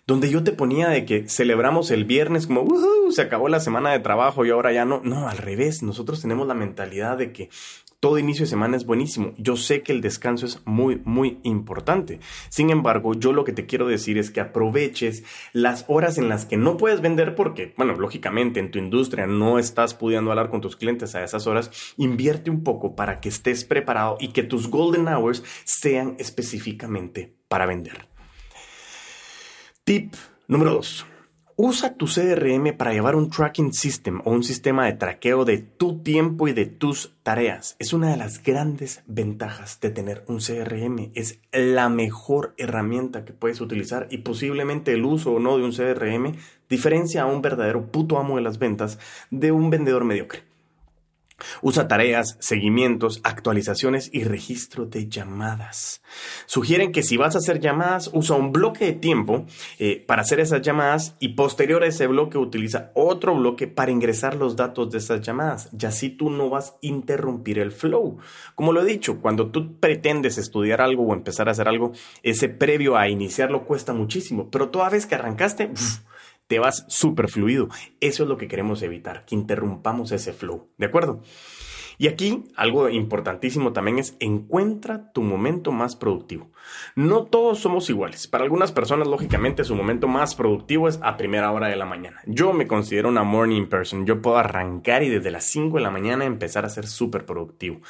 donde 0.10 0.32
yo 0.32 0.44
te 0.44 0.54
ponía 0.54 0.90
de 0.90 1.06
que 1.06 1.30
celebramos 1.30 1.92
el 1.92 2.04
viernes 2.04 2.48
como, 2.48 2.66
se 3.12 3.22
acabó 3.22 3.48
la 3.48 3.60
semana 3.60 3.92
de 3.92 4.00
trabajo 4.00 4.44
y 4.44 4.50
ahora 4.50 4.74
ya 4.74 4.84
no. 4.84 5.02
No, 5.04 5.28
al 5.30 5.38
revés, 5.38 5.84
nosotros 5.84 6.20
tenemos 6.20 6.48
la 6.48 6.56
mentalidad 6.56 7.16
de 7.16 7.32
que 7.32 7.50
todo 8.00 8.18
inicio 8.18 8.46
de 8.46 8.50
semana 8.50 8.76
es 8.76 8.88
buenísimo. 8.88 9.34
Yo 9.38 9.56
sé 9.56 9.84
que 9.84 9.92
el 9.92 10.02
descanso 10.02 10.48
es 10.48 10.64
muy, 10.66 11.00
muy 11.06 11.38
importante. 11.44 12.20
Sin 12.50 12.72
embargo, 12.72 13.14
yo 13.14 13.34
lo 13.34 13.44
que 13.44 13.52
te 13.52 13.68
quiero 13.68 13.86
decir 13.86 14.18
es 14.18 14.32
que 14.32 14.42
aproveches 14.42 15.24
las 15.54 15.86
horas 15.88 16.18
en 16.18 16.28
las 16.28 16.46
que 16.46 16.58
no 16.58 16.76
puedes 16.78 17.02
vender 17.02 17.36
porque, 17.36 17.76
bueno, 17.78 17.94
lógicamente 17.94 18.60
en 18.60 18.72
tu 18.72 18.80
industria 18.80 19.28
no 19.28 19.60
estás 19.60 19.94
pudiendo 19.94 20.32
hablar 20.32 20.50
con 20.50 20.60
tus 20.60 20.76
clientes 20.76 21.14
a 21.14 21.24
esas 21.24 21.46
horas. 21.46 21.70
Invierte 21.98 22.50
un 22.50 22.64
poco 22.64 22.96
para 22.96 23.22
que 23.22 23.30
estés 23.30 23.64
preparado 23.64 24.18
y 24.20 24.30
que 24.30 24.42
tus 24.42 24.72
golden 24.72 25.08
hours 25.08 25.44
sean 25.66 26.16
específicamente 26.18 27.36
para 27.48 27.68
vender. 27.68 28.10
Tip 29.90 30.14
número 30.48 30.74
2. 30.74 31.08
Usa 31.56 31.96
tu 31.96 32.06
CRM 32.06 32.78
para 32.78 32.94
llevar 32.94 33.16
un 33.16 33.32
tracking 33.32 33.74
system 33.74 34.22
o 34.24 34.30
un 34.30 34.44
sistema 34.44 34.86
de 34.86 34.94
traqueo 34.94 35.46
de 35.46 35.58
tu 35.58 36.04
tiempo 36.04 36.48
y 36.48 36.54
de 36.54 36.68
tus 36.68 37.16
tareas. 37.24 37.76
Es 37.80 37.92
una 37.92 38.12
de 38.12 38.18
las 38.18 38.44
grandes 38.44 39.02
ventajas 39.08 39.80
de 39.82 39.90
tener 39.90 40.24
un 40.28 40.42
CRM. 40.42 41.10
Es 41.16 41.40
la 41.52 41.90
mejor 41.90 42.54
herramienta 42.58 43.26
que 43.26 43.34
puedes 43.34 43.62
utilizar 43.62 44.08
y 44.12 44.20
posiblemente 44.20 44.94
el 44.94 45.04
uso 45.06 45.32
o 45.32 45.40
no 45.40 45.58
de 45.58 45.64
un 45.64 45.72
CRM 45.72 46.36
diferencia 46.70 47.24
a 47.24 47.26
un 47.26 47.42
verdadero 47.42 47.88
puto 47.88 48.20
amo 48.20 48.36
de 48.36 48.44
las 48.44 48.60
ventas 48.60 49.00
de 49.32 49.52
un 49.52 49.72
vendedor 49.72 50.06
mediocre. 50.06 50.49
Usa 51.62 51.88
tareas, 51.88 52.38
seguimientos, 52.40 53.22
actualizaciones 53.24 54.10
y 54.14 54.24
registro 54.24 54.86
de 54.86 55.08
llamadas. 55.08 56.02
Sugieren 56.46 56.92
que 56.92 57.04
si 57.04 57.18
vas 57.18 57.36
a 57.36 57.40
hacer 57.40 57.60
llamadas, 57.60 58.10
usa 58.14 58.36
un 58.36 58.52
bloque 58.52 58.86
de 58.86 58.94
tiempo 58.94 59.46
eh, 59.78 60.04
para 60.06 60.22
hacer 60.22 60.40
esas 60.40 60.62
llamadas 60.62 61.16
y 61.20 61.30
posterior 61.30 61.84
a 61.84 61.88
ese 61.88 62.08
bloque 62.08 62.38
utiliza 62.38 62.92
otro 62.94 63.36
bloque 63.36 63.68
para 63.68 63.92
ingresar 63.92 64.36
los 64.36 64.56
datos 64.56 64.90
de 64.92 64.98
esas 64.98 65.22
llamadas. 65.22 65.70
Y 65.78 65.86
así 65.86 66.10
tú 66.10 66.30
no 66.30 66.50
vas 66.50 66.72
a 66.72 66.78
interrumpir 66.82 67.60
el 67.60 67.72
flow. 67.72 68.18
Como 68.56 68.74
lo 68.74 68.82
he 68.82 68.86
dicho, 68.86 69.20
cuando 69.22 69.52
tú 69.52 69.80
pretendes 69.80 70.38
estudiar 70.38 70.82
algo 70.82 71.04
o 71.04 71.14
empezar 71.14 71.48
a 71.48 71.52
hacer 71.52 71.68
algo, 71.68 71.92
ese 72.24 72.50
previo 72.50 72.98
a 72.98 73.10
iniciarlo 73.10 73.66
cuesta 73.66 73.94
muchísimo, 73.94 74.50
pero 74.50 74.70
toda 74.70 74.90
vez 74.90 75.06
que 75.06 75.16
arrancaste, 75.16 75.72
te 76.50 76.58
vas 76.58 76.84
súper 76.88 77.30
fluido. 77.30 77.70
Eso 78.02 78.24
es 78.24 78.30
lo 78.30 78.38
que 78.38 78.48
queremos 78.48 78.82
evitar, 78.82 79.24
que 79.24 79.36
interrumpamos 79.36 80.12
ese 80.12 80.34
flow. 80.34 80.68
¿De 80.80 80.88
acuerdo? 80.88 81.22
Y 82.00 82.08
aquí 82.08 82.46
algo 82.56 82.88
importantísimo 82.88 83.74
también 83.74 84.00
es 84.00 84.16
encuentra 84.22 85.12
tu 85.12 85.22
momento 85.22 85.74
más 85.74 85.98
productivo. 85.98 86.50
No 86.96 87.26
todos 87.26 87.60
somos 87.60 87.90
iguales. 87.90 88.26
Para 88.26 88.46
algunas 88.46 88.72
personas, 88.72 89.06
lógicamente, 89.06 89.66
su 89.66 89.76
momento 89.76 90.08
más 90.08 90.34
productivo 90.34 90.88
es 90.88 90.98
a 91.04 91.18
primera 91.18 91.52
hora 91.52 91.68
de 91.68 91.76
la 91.76 91.86
mañana. 91.86 92.22
Yo 92.26 92.54
me 92.54 92.68
considero 92.68 93.10
una 93.10 93.24
morning 93.24 93.68
person. 93.68 94.06
Yo 94.06 94.22
puedo 94.22 94.38
arrancar 94.38 95.04
y 95.04 95.10
desde 95.10 95.30
las 95.30 95.44
5 95.46 95.76
de 95.76 95.84
la 95.84 95.92
mañana 95.92 96.24
empezar 96.24 96.64
a 96.64 96.70
ser 96.70 96.88
súper 96.88 97.26
productivo. 97.26 97.82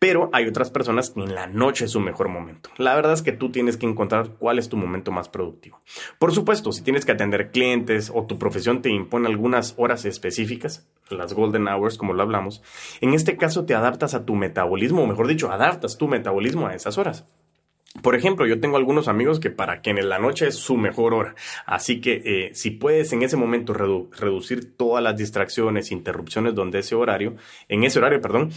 Pero 0.00 0.30
hay 0.32 0.48
otras 0.48 0.70
personas 0.70 1.10
que 1.10 1.20
en 1.20 1.36
la 1.36 1.46
noche 1.46 1.84
es 1.84 1.92
su 1.92 2.00
mejor 2.00 2.28
momento. 2.28 2.70
La 2.76 2.96
verdad 2.96 3.12
es 3.12 3.22
que 3.22 3.30
tú 3.30 3.52
tienes 3.52 3.76
que 3.76 3.86
encontrar 3.86 4.30
cuál 4.38 4.58
es 4.58 4.68
tu 4.68 4.76
momento 4.76 5.12
más 5.12 5.28
productivo. 5.28 5.80
Por 6.18 6.32
supuesto, 6.32 6.72
si 6.72 6.82
tienes 6.82 7.04
que 7.04 7.12
atender 7.12 7.52
clientes 7.52 8.10
o 8.12 8.26
tu 8.26 8.36
profesión 8.36 8.82
te 8.82 8.90
impone 8.90 9.28
algunas 9.28 9.74
horas 9.76 10.04
específicas, 10.06 10.88
las 11.10 11.32
golden 11.32 11.68
hours 11.68 11.98
como 11.98 12.14
lo 12.14 12.22
hablamos, 12.22 12.62
en 13.00 13.14
este 13.14 13.36
caso 13.36 13.64
te 13.64 13.74
adaptas 13.74 14.14
a 14.14 14.24
tu 14.24 14.34
metabolismo, 14.34 15.02
o 15.02 15.06
mejor 15.06 15.28
dicho, 15.28 15.50
adaptas 15.50 15.98
tu 15.98 16.08
metabolismo 16.08 16.66
a 16.66 16.74
esas 16.74 16.98
horas. 16.98 17.24
Por 18.02 18.16
ejemplo, 18.16 18.44
yo 18.44 18.58
tengo 18.58 18.76
algunos 18.76 19.06
amigos 19.06 19.38
que 19.38 19.50
para 19.50 19.80
que 19.80 19.90
en 19.90 20.08
la 20.08 20.18
noche 20.18 20.48
es 20.48 20.56
su 20.56 20.76
mejor 20.76 21.14
hora. 21.14 21.36
Así 21.64 22.00
que 22.00 22.22
eh, 22.24 22.54
si 22.54 22.72
puedes 22.72 23.12
en 23.12 23.22
ese 23.22 23.36
momento 23.36 23.72
reducir 23.72 24.76
todas 24.76 25.02
las 25.02 25.16
distracciones, 25.16 25.92
interrupciones 25.92 26.56
donde 26.56 26.80
ese 26.80 26.96
horario, 26.96 27.36
en 27.68 27.84
ese 27.84 28.00
horario, 28.00 28.20
perdón, 28.20 28.50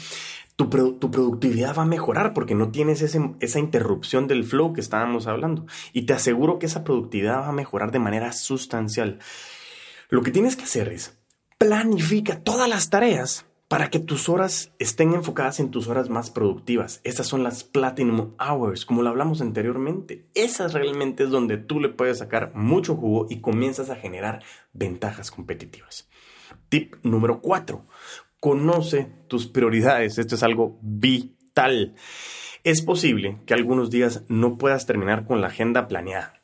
tu, 0.55 0.71
productividad 0.71 1.75
va 1.75 1.83
a 1.83 1.85
mejorar 1.85 2.33
porque 2.33 2.55
no 2.55 2.71
tienes 2.71 3.03
esa 3.03 3.59
interrupción 3.59 4.27
del 4.27 4.43
flow 4.43 4.73
que 4.73 4.81
estábamos 4.81 5.27
hablando. 5.27 5.67
Y 5.93 6.07
te 6.07 6.13
aseguro 6.13 6.57
que 6.57 6.65
esa 6.65 6.83
productividad 6.83 7.41
va 7.41 7.49
a 7.49 7.53
mejorar 7.53 7.91
de 7.91 7.99
manera 7.99 8.33
sustancial. 8.33 9.19
Lo 10.09 10.23
que 10.23 10.31
tienes 10.31 10.55
que 10.55 10.63
hacer 10.63 10.87
es 10.89 11.16
planifica 11.57 12.39
todas 12.43 12.69
las 12.69 12.89
tareas 12.89 13.45
para 13.67 13.89
que 13.89 13.99
tus 13.99 14.29
horas 14.29 14.71
estén 14.79 15.13
enfocadas 15.13 15.59
en 15.59 15.71
tus 15.71 15.87
horas 15.87 16.09
más 16.09 16.29
productivas. 16.29 17.01
Esas 17.03 17.27
son 17.27 17.43
las 17.43 17.63
Platinum 17.63 18.35
Hours, 18.39 18.85
como 18.85 19.01
lo 19.01 19.09
hablamos 19.09 19.41
anteriormente. 19.41 20.25
Esas 20.35 20.73
realmente 20.73 21.23
es 21.23 21.29
donde 21.29 21.57
tú 21.57 21.79
le 21.79 21.89
puedes 21.89 22.19
sacar 22.19 22.53
mucho 22.53 22.95
jugo 22.95 23.27
y 23.29 23.41
comienzas 23.41 23.89
a 23.89 23.95
generar 23.95 24.43
ventajas 24.71 25.31
competitivas. 25.31 26.07
Tip 26.69 26.95
número 27.03 27.41
4. 27.41 27.85
Conoce 28.39 29.11
tus 29.27 29.47
prioridades. 29.47 30.17
Esto 30.17 30.35
es 30.35 30.43
algo 30.43 30.77
vital. 30.81 31.95
Es 32.63 32.81
posible 32.81 33.39
que 33.45 33.55
algunos 33.55 33.89
días 33.89 34.23
no 34.29 34.57
puedas 34.57 34.85
terminar 34.85 35.25
con 35.25 35.41
la 35.41 35.47
agenda 35.47 35.87
planeada. 35.87 36.36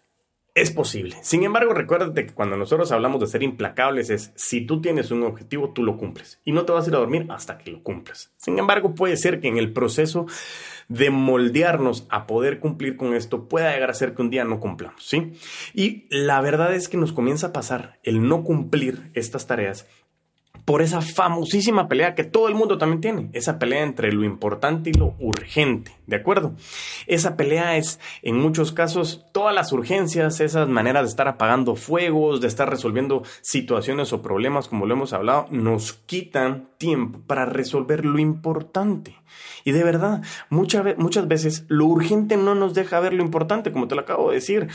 Es 0.56 0.70
posible. 0.70 1.16
Sin 1.24 1.44
embargo, 1.44 1.74
recuérdate 1.74 2.28
que 2.28 2.34
cuando 2.34 2.56
nosotros 2.56 2.92
hablamos 2.92 3.20
de 3.20 3.26
ser 3.26 3.42
implacables 3.42 4.12
es 4.12 4.32
si 4.36 4.62
tú 4.62 4.82
tienes 4.82 5.10
un 5.10 5.24
objetivo, 5.24 5.72
tú 5.74 5.82
lo 5.82 5.98
cumples 5.98 6.40
y 6.46 6.52
no 6.52 6.64
te 6.64 6.72
vas 6.72 6.86
a 6.86 6.90
ir 6.92 6.96
a 6.96 7.00
dormir 7.00 7.26
hasta 7.30 7.58
que 7.58 7.72
lo 7.72 7.82
cumplas. 7.82 8.32
Sin 8.38 8.60
embargo, 8.60 8.94
puede 8.94 9.18
ser 9.18 9.42
que 9.42 9.48
en 9.48 9.58
el 9.58 9.74
proceso 9.74 10.28
de 10.90 11.10
moldearnos 11.10 12.06
a 12.10 12.28
poder 12.28 12.60
cumplir 12.60 12.98
con 12.98 13.16
esto 13.16 13.48
pueda 13.48 13.74
llegar 13.74 13.90
a 13.90 13.96
ser 13.96 14.14
que 14.14 14.22
un 14.22 14.30
día 14.30 14.44
no 14.44 14.60
cumplamos, 14.60 15.04
¿sí? 15.04 15.34
Y 15.74 16.06
la 16.10 16.40
verdad 16.42 16.76
es 16.76 16.88
que 16.88 16.98
nos 16.98 17.14
comienza 17.14 17.48
a 17.48 17.54
pasar 17.54 18.00
el 18.04 18.28
no 18.28 18.44
cumplir 18.44 19.10
estas 19.16 19.48
tareas 19.48 19.88
por 20.66 20.82
esa 20.82 21.02
famosísima 21.02 21.88
pelea 21.88 22.16
que 22.16 22.24
todo 22.24 22.48
el 22.48 22.56
mundo 22.56 22.78
también 22.78 23.02
tiene, 23.02 23.30
esa 23.34 23.60
pelea 23.60 23.84
entre 23.84 24.14
lo 24.14 24.24
importante 24.24 24.90
y 24.90 24.94
lo 24.94 25.14
urgente, 25.20 25.92
¿de 26.08 26.16
acuerdo? 26.16 26.56
Esa 27.06 27.36
pelea 27.36 27.76
es 27.78 28.00
en 28.22 28.38
muchos 28.38 28.72
casos 28.72 29.26
todas 29.34 29.54
las 29.54 29.74
urgencias, 29.74 30.40
esas 30.40 30.70
maneras 30.70 31.04
de 31.04 31.10
estar 31.10 31.28
apagando 31.28 31.76
fuegos, 31.76 32.40
de 32.40 32.48
estar 32.48 32.70
resolviendo 32.70 33.24
situaciones 33.42 34.14
o 34.14 34.22
problemas, 34.22 34.68
como 34.68 34.86
lo 34.86 34.94
hemos 34.94 35.14
hablado, 35.14 35.48
nos 35.50 35.94
quitan 35.94 36.70
tiempo 36.78 37.20
para 37.28 37.46
resolver 37.46 38.06
lo 38.06 38.20
importante. 38.20 39.16
Y 39.64 39.72
de 39.72 39.84
verdad, 39.84 40.22
muchas 40.50 41.28
veces 41.28 41.66
lo 41.68 41.86
urgente 41.86 42.38
no 42.38 42.56
nos 42.56 42.74
deja 42.74 43.00
ver 43.00 43.14
lo 43.14 43.24
importante, 43.24 43.72
como 43.72 43.88
te 43.88 43.96
lo 43.96 44.02
acabo 44.02 44.30
de 44.30 44.36
decir 44.36 44.68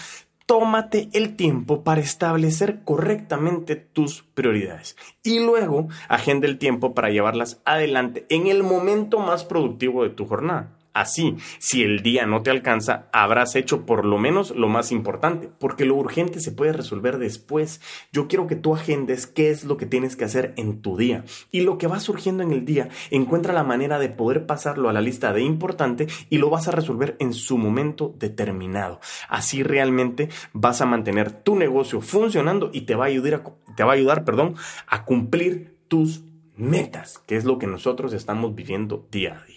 tómate 0.49 1.11
el 1.13 1.37
tiempo 1.37 1.85
para 1.85 2.01
establecer 2.01 2.81
correctamente 2.83 3.77
tus 3.77 4.23
prioridades 4.23 4.97
y 5.23 5.41
luego 5.41 5.89
agenda 6.09 6.47
el 6.47 6.57
tiempo 6.57 6.95
para 6.95 7.11
llevarlas 7.11 7.61
adelante 7.67 8.25
en 8.31 8.47
el 8.47 8.63
momento 8.63 9.19
más 9.19 9.45
productivo 9.45 10.05
de 10.05 10.09
tu 10.09 10.27
jornada. 10.27 10.78
Así, 10.93 11.37
si 11.59 11.83
el 11.83 12.03
día 12.03 12.27
no 12.27 12.43
te 12.43 12.51
alcanza, 12.51 13.09
habrás 13.13 13.55
hecho 13.55 13.87
por 13.87 14.05
lo 14.05 14.19
menos 14.19 14.51
lo 14.51 14.69
más 14.69 14.91
importante, 14.91 15.49
porque 15.59 15.85
lo 15.85 15.95
urgente 15.95 16.41
se 16.41 16.53
puede 16.53 16.73
resolver 16.73 17.19
después. 17.19 17.81
Yo 18.13 18.27
quiero 18.27 18.47
que 18.47 18.57
tú 18.57 18.75
agendes 18.75 19.27
qué 19.27 19.51
es 19.51 19.65
lo 19.65 19.77
que 19.77 19.87
tienes 19.87 20.17
que 20.17 20.25
hacer 20.25 20.55
en 20.57 20.83
tu 20.83 20.97
día. 20.97 21.25
Y 21.53 21.61
lo 21.61 21.79
que 21.79 21.87
va 21.87 22.01
surgiendo 22.01 22.43
en 22.43 22.53
el 22.53 22.65
día, 22.65 22.89
encuentra 23.11 23.53
la 23.53 23.65
manera 23.65 23.99
de 23.99 24.09
poder 24.09 24.47
pasarlo 24.47 24.89
a 24.89 24.93
la 24.93 25.01
lista 25.01 25.33
de 25.33 25.43
importante 25.43 26.09
y 26.31 26.39
lo 26.39 26.51
vas 26.51 26.69
a 26.69 26.73
resolver 26.73 27.17
en 27.21 27.33
su 27.33 27.59
momento 27.59 28.15
determinado. 28.19 29.01
Así 29.29 29.63
realmente 29.63 30.29
vas 30.53 30.81
a 30.81 30.87
mantener 30.87 31.31
tu 31.31 31.55
negocio 31.57 32.01
funcionando 32.01 32.71
y 32.73 32.83
te 32.83 32.95
va 32.95 33.05
a 33.05 33.09
ayudar 33.09 33.29
te 33.77 33.85
va 33.85 33.93
a 33.93 33.95
ayudar, 33.95 34.25
perdón, 34.25 34.55
a 34.87 35.05
cumplir 35.05 35.79
tus 35.89 36.23
metas, 36.57 37.19
que 37.27 37.37
es 37.37 37.45
lo 37.45 37.59
que 37.59 37.67
nosotros 37.67 38.13
estamos 38.13 38.55
viviendo 38.55 39.07
día 39.11 39.41
a 39.41 39.45
día. 39.47 39.48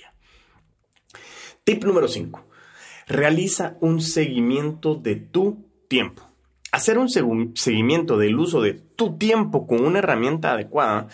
Tip 1.64 1.84
número 1.84 2.08
5. 2.08 2.44
Realiza 3.08 3.78
un 3.82 4.02
seguimiento 4.02 4.96
de 4.96 5.16
tu 5.16 5.64
tiempo. 5.88 6.24
Hacer 6.72 6.98
un 6.98 7.08
seguimiento 7.08 8.18
del 8.18 8.40
uso 8.40 8.62
de 8.62 8.74
tu 8.74 9.18
tiempo 9.18 9.68
con 9.68 9.86
una 9.86 10.00
herramienta 10.00 10.54
adecuada 10.54 11.08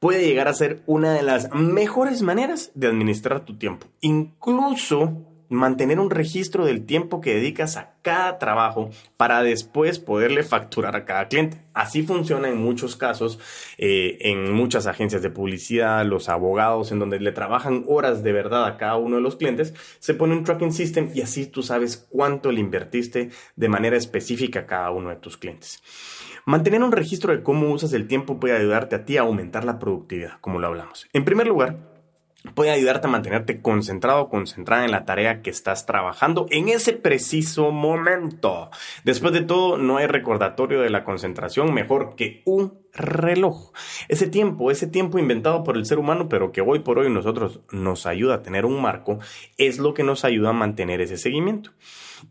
puede 0.00 0.26
llegar 0.26 0.48
a 0.48 0.54
ser 0.54 0.82
una 0.86 1.12
de 1.12 1.22
las 1.22 1.54
mejores 1.54 2.20
maneras 2.22 2.72
de 2.74 2.88
administrar 2.88 3.44
tu 3.44 3.56
tiempo. 3.58 3.86
Incluso 4.00 5.22
mantener 5.52 6.00
un 6.00 6.10
registro 6.10 6.64
del 6.64 6.84
tiempo 6.84 7.20
que 7.20 7.34
dedicas 7.34 7.76
a 7.76 7.94
cada 8.02 8.38
trabajo 8.38 8.90
para 9.16 9.42
después 9.42 9.98
poderle 9.98 10.42
facturar 10.42 10.96
a 10.96 11.04
cada 11.04 11.28
cliente. 11.28 11.62
Así 11.74 12.02
funciona 12.02 12.48
en 12.48 12.58
muchos 12.58 12.96
casos, 12.96 13.38
eh, 13.78 14.18
en 14.20 14.52
muchas 14.52 14.86
agencias 14.86 15.22
de 15.22 15.30
publicidad, 15.30 16.04
los 16.04 16.28
abogados 16.28 16.90
en 16.90 16.98
donde 16.98 17.20
le 17.20 17.32
trabajan 17.32 17.84
horas 17.86 18.22
de 18.22 18.32
verdad 18.32 18.64
a 18.66 18.76
cada 18.76 18.96
uno 18.96 19.16
de 19.16 19.22
los 19.22 19.36
clientes, 19.36 19.74
se 19.98 20.14
pone 20.14 20.34
un 20.34 20.44
tracking 20.44 20.72
system 20.72 21.10
y 21.14 21.20
así 21.20 21.46
tú 21.46 21.62
sabes 21.62 22.08
cuánto 22.10 22.50
le 22.50 22.60
invertiste 22.60 23.30
de 23.54 23.68
manera 23.68 23.96
específica 23.96 24.60
a 24.60 24.66
cada 24.66 24.90
uno 24.90 25.10
de 25.10 25.16
tus 25.16 25.36
clientes. 25.36 25.82
Mantener 26.44 26.82
un 26.82 26.90
registro 26.90 27.32
de 27.32 27.44
cómo 27.44 27.70
usas 27.70 27.92
el 27.92 28.08
tiempo 28.08 28.40
puede 28.40 28.56
ayudarte 28.56 28.96
a 28.96 29.04
ti 29.04 29.16
a 29.16 29.20
aumentar 29.20 29.64
la 29.64 29.78
productividad, 29.78 30.40
como 30.40 30.58
lo 30.58 30.66
hablamos. 30.66 31.06
En 31.12 31.24
primer 31.24 31.46
lugar, 31.46 31.91
puede 32.54 32.70
ayudarte 32.70 33.06
a 33.06 33.10
mantenerte 33.10 33.60
concentrado 33.60 34.28
concentrada 34.28 34.84
en 34.84 34.90
la 34.90 35.04
tarea 35.04 35.42
que 35.42 35.50
estás 35.50 35.86
trabajando 35.86 36.46
en 36.50 36.68
ese 36.68 36.92
preciso 36.92 37.70
momento. 37.70 38.70
Después 39.04 39.32
de 39.32 39.42
todo, 39.42 39.78
no 39.78 39.98
hay 39.98 40.06
recordatorio 40.06 40.80
de 40.80 40.90
la 40.90 41.04
concentración 41.04 41.72
mejor 41.72 42.14
que 42.16 42.42
un 42.44 42.81
reloj. 42.92 43.72
Ese 44.08 44.26
tiempo, 44.26 44.70
ese 44.70 44.86
tiempo 44.86 45.18
inventado 45.18 45.64
por 45.64 45.76
el 45.76 45.86
ser 45.86 45.98
humano, 45.98 46.28
pero 46.28 46.52
que 46.52 46.60
hoy 46.60 46.80
por 46.80 46.98
hoy 46.98 47.10
nosotros 47.10 47.60
nos 47.70 48.06
ayuda 48.06 48.36
a 48.36 48.42
tener 48.42 48.64
un 48.64 48.80
marco, 48.80 49.18
es 49.56 49.78
lo 49.78 49.94
que 49.94 50.04
nos 50.04 50.24
ayuda 50.24 50.50
a 50.50 50.54
mantener 50.54 51.00
ese 51.00 51.16
seguimiento. 51.16 51.70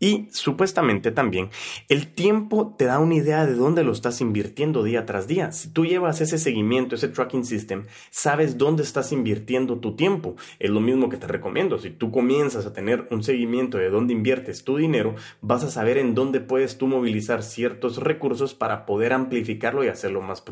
Y 0.00 0.28
supuestamente 0.30 1.10
también 1.10 1.50
el 1.88 2.12
tiempo 2.12 2.74
te 2.78 2.86
da 2.86 2.98
una 2.98 3.14
idea 3.14 3.46
de 3.46 3.54
dónde 3.54 3.84
lo 3.84 3.92
estás 3.92 4.20
invirtiendo 4.20 4.82
día 4.82 5.06
tras 5.06 5.26
día. 5.26 5.52
Si 5.52 5.68
tú 5.68 5.84
llevas 5.84 6.20
ese 6.20 6.38
seguimiento, 6.38 6.94
ese 6.94 7.08
tracking 7.08 7.44
system, 7.44 7.84
sabes 8.10 8.58
dónde 8.58 8.82
estás 8.82 9.12
invirtiendo 9.12 9.78
tu 9.78 9.94
tiempo. 9.94 10.36
Es 10.58 10.70
lo 10.70 10.80
mismo 10.80 11.08
que 11.08 11.16
te 11.16 11.26
recomiendo. 11.26 11.78
Si 11.78 11.90
tú 11.90 12.10
comienzas 12.10 12.66
a 12.66 12.72
tener 12.72 13.06
un 13.10 13.22
seguimiento 13.22 13.78
de 13.78 13.90
dónde 13.90 14.14
inviertes 14.14 14.64
tu 14.64 14.76
dinero, 14.76 15.14
vas 15.40 15.64
a 15.64 15.70
saber 15.70 15.98
en 15.98 16.14
dónde 16.14 16.40
puedes 16.40 16.78
tú 16.78 16.86
movilizar 16.86 17.42
ciertos 17.42 17.98
recursos 17.98 18.54
para 18.54 18.86
poder 18.86 19.12
amplificarlo 19.12 19.84
y 19.84 19.88
hacerlo 19.88 20.22
más 20.22 20.40
productivo. 20.40 20.51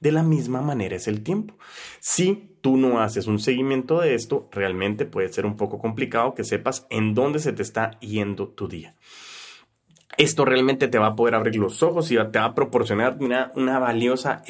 De 0.00 0.12
la 0.12 0.22
misma 0.22 0.60
manera 0.60 0.96
es 0.96 1.08
el 1.08 1.22
tiempo. 1.22 1.56
Si 2.00 2.56
tú 2.60 2.76
no 2.76 3.00
haces 3.00 3.26
un 3.26 3.38
seguimiento 3.38 4.00
de 4.00 4.14
esto, 4.14 4.48
realmente 4.52 5.06
puede 5.06 5.32
ser 5.32 5.46
un 5.46 5.56
poco 5.56 5.78
complicado 5.78 6.34
que 6.34 6.44
sepas 6.44 6.86
en 6.90 7.14
dónde 7.14 7.38
se 7.38 7.52
te 7.52 7.62
está 7.62 7.98
yendo 8.00 8.48
tu 8.48 8.68
día. 8.68 8.94
Esto 10.16 10.44
realmente 10.44 10.88
te 10.88 10.98
va 10.98 11.08
a 11.08 11.16
poder 11.16 11.34
abrir 11.34 11.56
los 11.56 11.82
ojos 11.82 12.10
y 12.10 12.16
te 12.16 12.38
va 12.38 12.44
a 12.44 12.54
proporcionar 12.54 13.18
una, 13.20 13.78
valiosa 13.78 14.42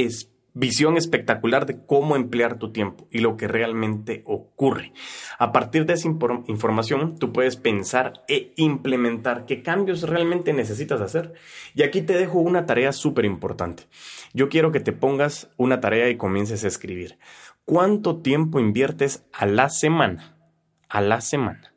visión 0.54 0.96
espectacular 0.96 1.66
de 1.66 1.84
cómo 1.84 2.16
emplear 2.16 2.58
tu 2.58 2.72
tiempo 2.72 3.08
y 3.10 3.18
lo 3.18 3.36
que 3.36 3.48
realmente 3.48 4.22
ocurre. 4.24 4.92
A 5.38 5.52
partir 5.52 5.84
de 5.84 5.94
esa 5.94 6.08
información, 6.08 7.18
tú 7.18 7.32
puedes 7.32 7.56
pensar 7.56 8.24
e 8.28 8.52
implementar 8.56 9.44
qué 9.46 9.62
cambios 9.62 10.02
realmente 10.02 10.52
necesitas 10.52 11.00
hacer. 11.00 11.34
Y 11.74 11.82
aquí 11.82 12.02
te 12.02 12.16
dejo 12.16 12.38
una 12.38 12.66
tarea 12.66 12.92
súper 12.92 13.24
importante. 13.24 13.84
Yo 14.32 14.48
quiero 14.48 14.72
que 14.72 14.80
te 14.80 14.92
pongas 14.92 15.50
una 15.56 15.80
tarea 15.80 16.08
y 16.08 16.16
comiences 16.16 16.64
a 16.64 16.68
escribir. 16.68 17.18
¿Cuánto 17.64 18.22
tiempo 18.22 18.60
inviertes 18.60 19.26
a 19.32 19.46
la 19.46 19.68
semana? 19.68 20.36
A 20.88 21.00
la 21.00 21.20
semana. 21.20 21.74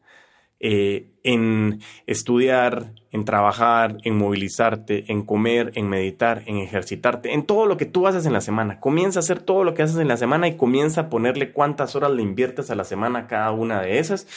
Eh, 0.60 1.12
en 1.24 1.82
estudiar, 2.08 2.94
en 3.12 3.26
trabajar, 3.26 3.98
en 4.04 4.18
movilizarte, 4.18 5.12
en 5.12 5.24
comer, 5.24 5.72
en 5.76 5.90
meditar, 5.90 6.44
en 6.46 6.58
ejercitarte, 6.58 7.34
en 7.34 7.46
todo 7.46 7.66
lo 7.66 7.78
que 7.78 7.86
tú 7.86 8.08
haces 8.08 8.26
en 8.26 8.34
la 8.34 8.42
semana. 8.42 8.80
Comienza 8.80 9.20
a 9.20 9.22
hacer 9.22 9.40
todo 9.40 9.64
lo 9.64 9.74
que 9.74 9.84
haces 9.84 9.98
en 9.98 10.08
la 10.08 10.18
semana 10.18 10.48
y 10.48 10.58
comienza 10.58 11.02
a 11.02 11.10
ponerle 11.10 11.52
cuántas 11.52 11.96
horas 11.96 12.12
le 12.12 12.24
inviertes 12.24 12.70
a 12.70 12.76
la 12.76 12.84
semana 12.84 13.28
cada 13.28 13.52
una 13.52 13.82
de 13.82 14.00
esas. 14.00 14.28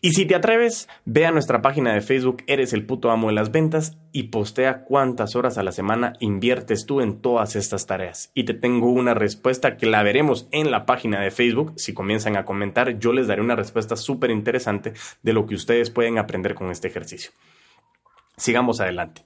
Y 0.00 0.12
si 0.12 0.26
te 0.26 0.34
atreves, 0.34 0.88
ve 1.04 1.26
a 1.26 1.30
nuestra 1.30 1.62
página 1.62 1.92
de 1.92 2.00
Facebook, 2.00 2.42
eres 2.46 2.72
el 2.72 2.86
puto 2.86 3.10
amo 3.10 3.28
de 3.28 3.34
las 3.34 3.50
ventas 3.50 3.96
y 4.12 4.24
postea 4.24 4.84
cuántas 4.84 5.34
horas 5.34 5.58
a 5.58 5.62
la 5.62 5.72
semana 5.72 6.12
inviertes 6.20 6.86
tú 6.86 7.00
en 7.00 7.20
todas 7.20 7.56
estas 7.56 7.86
tareas. 7.86 8.30
Y 8.34 8.44
te 8.44 8.54
tengo 8.54 8.90
una 8.90 9.14
respuesta 9.14 9.76
que 9.76 9.86
la 9.86 10.02
veremos 10.02 10.48
en 10.52 10.70
la 10.70 10.86
página 10.86 11.20
de 11.20 11.30
Facebook. 11.30 11.72
Si 11.76 11.94
comienzan 11.94 12.36
a 12.36 12.44
comentar, 12.44 12.98
yo 12.98 13.12
les 13.12 13.26
daré 13.26 13.42
una 13.42 13.56
respuesta 13.56 13.96
súper 13.96 14.30
interesante 14.30 14.92
de 15.22 15.32
lo 15.32 15.46
que 15.46 15.54
ustedes 15.54 15.90
pueden 15.90 16.18
aprender 16.18 16.54
con 16.54 16.70
este 16.70 16.88
ejercicio. 16.88 17.32
Sigamos 18.38 18.80
adelante. 18.80 19.24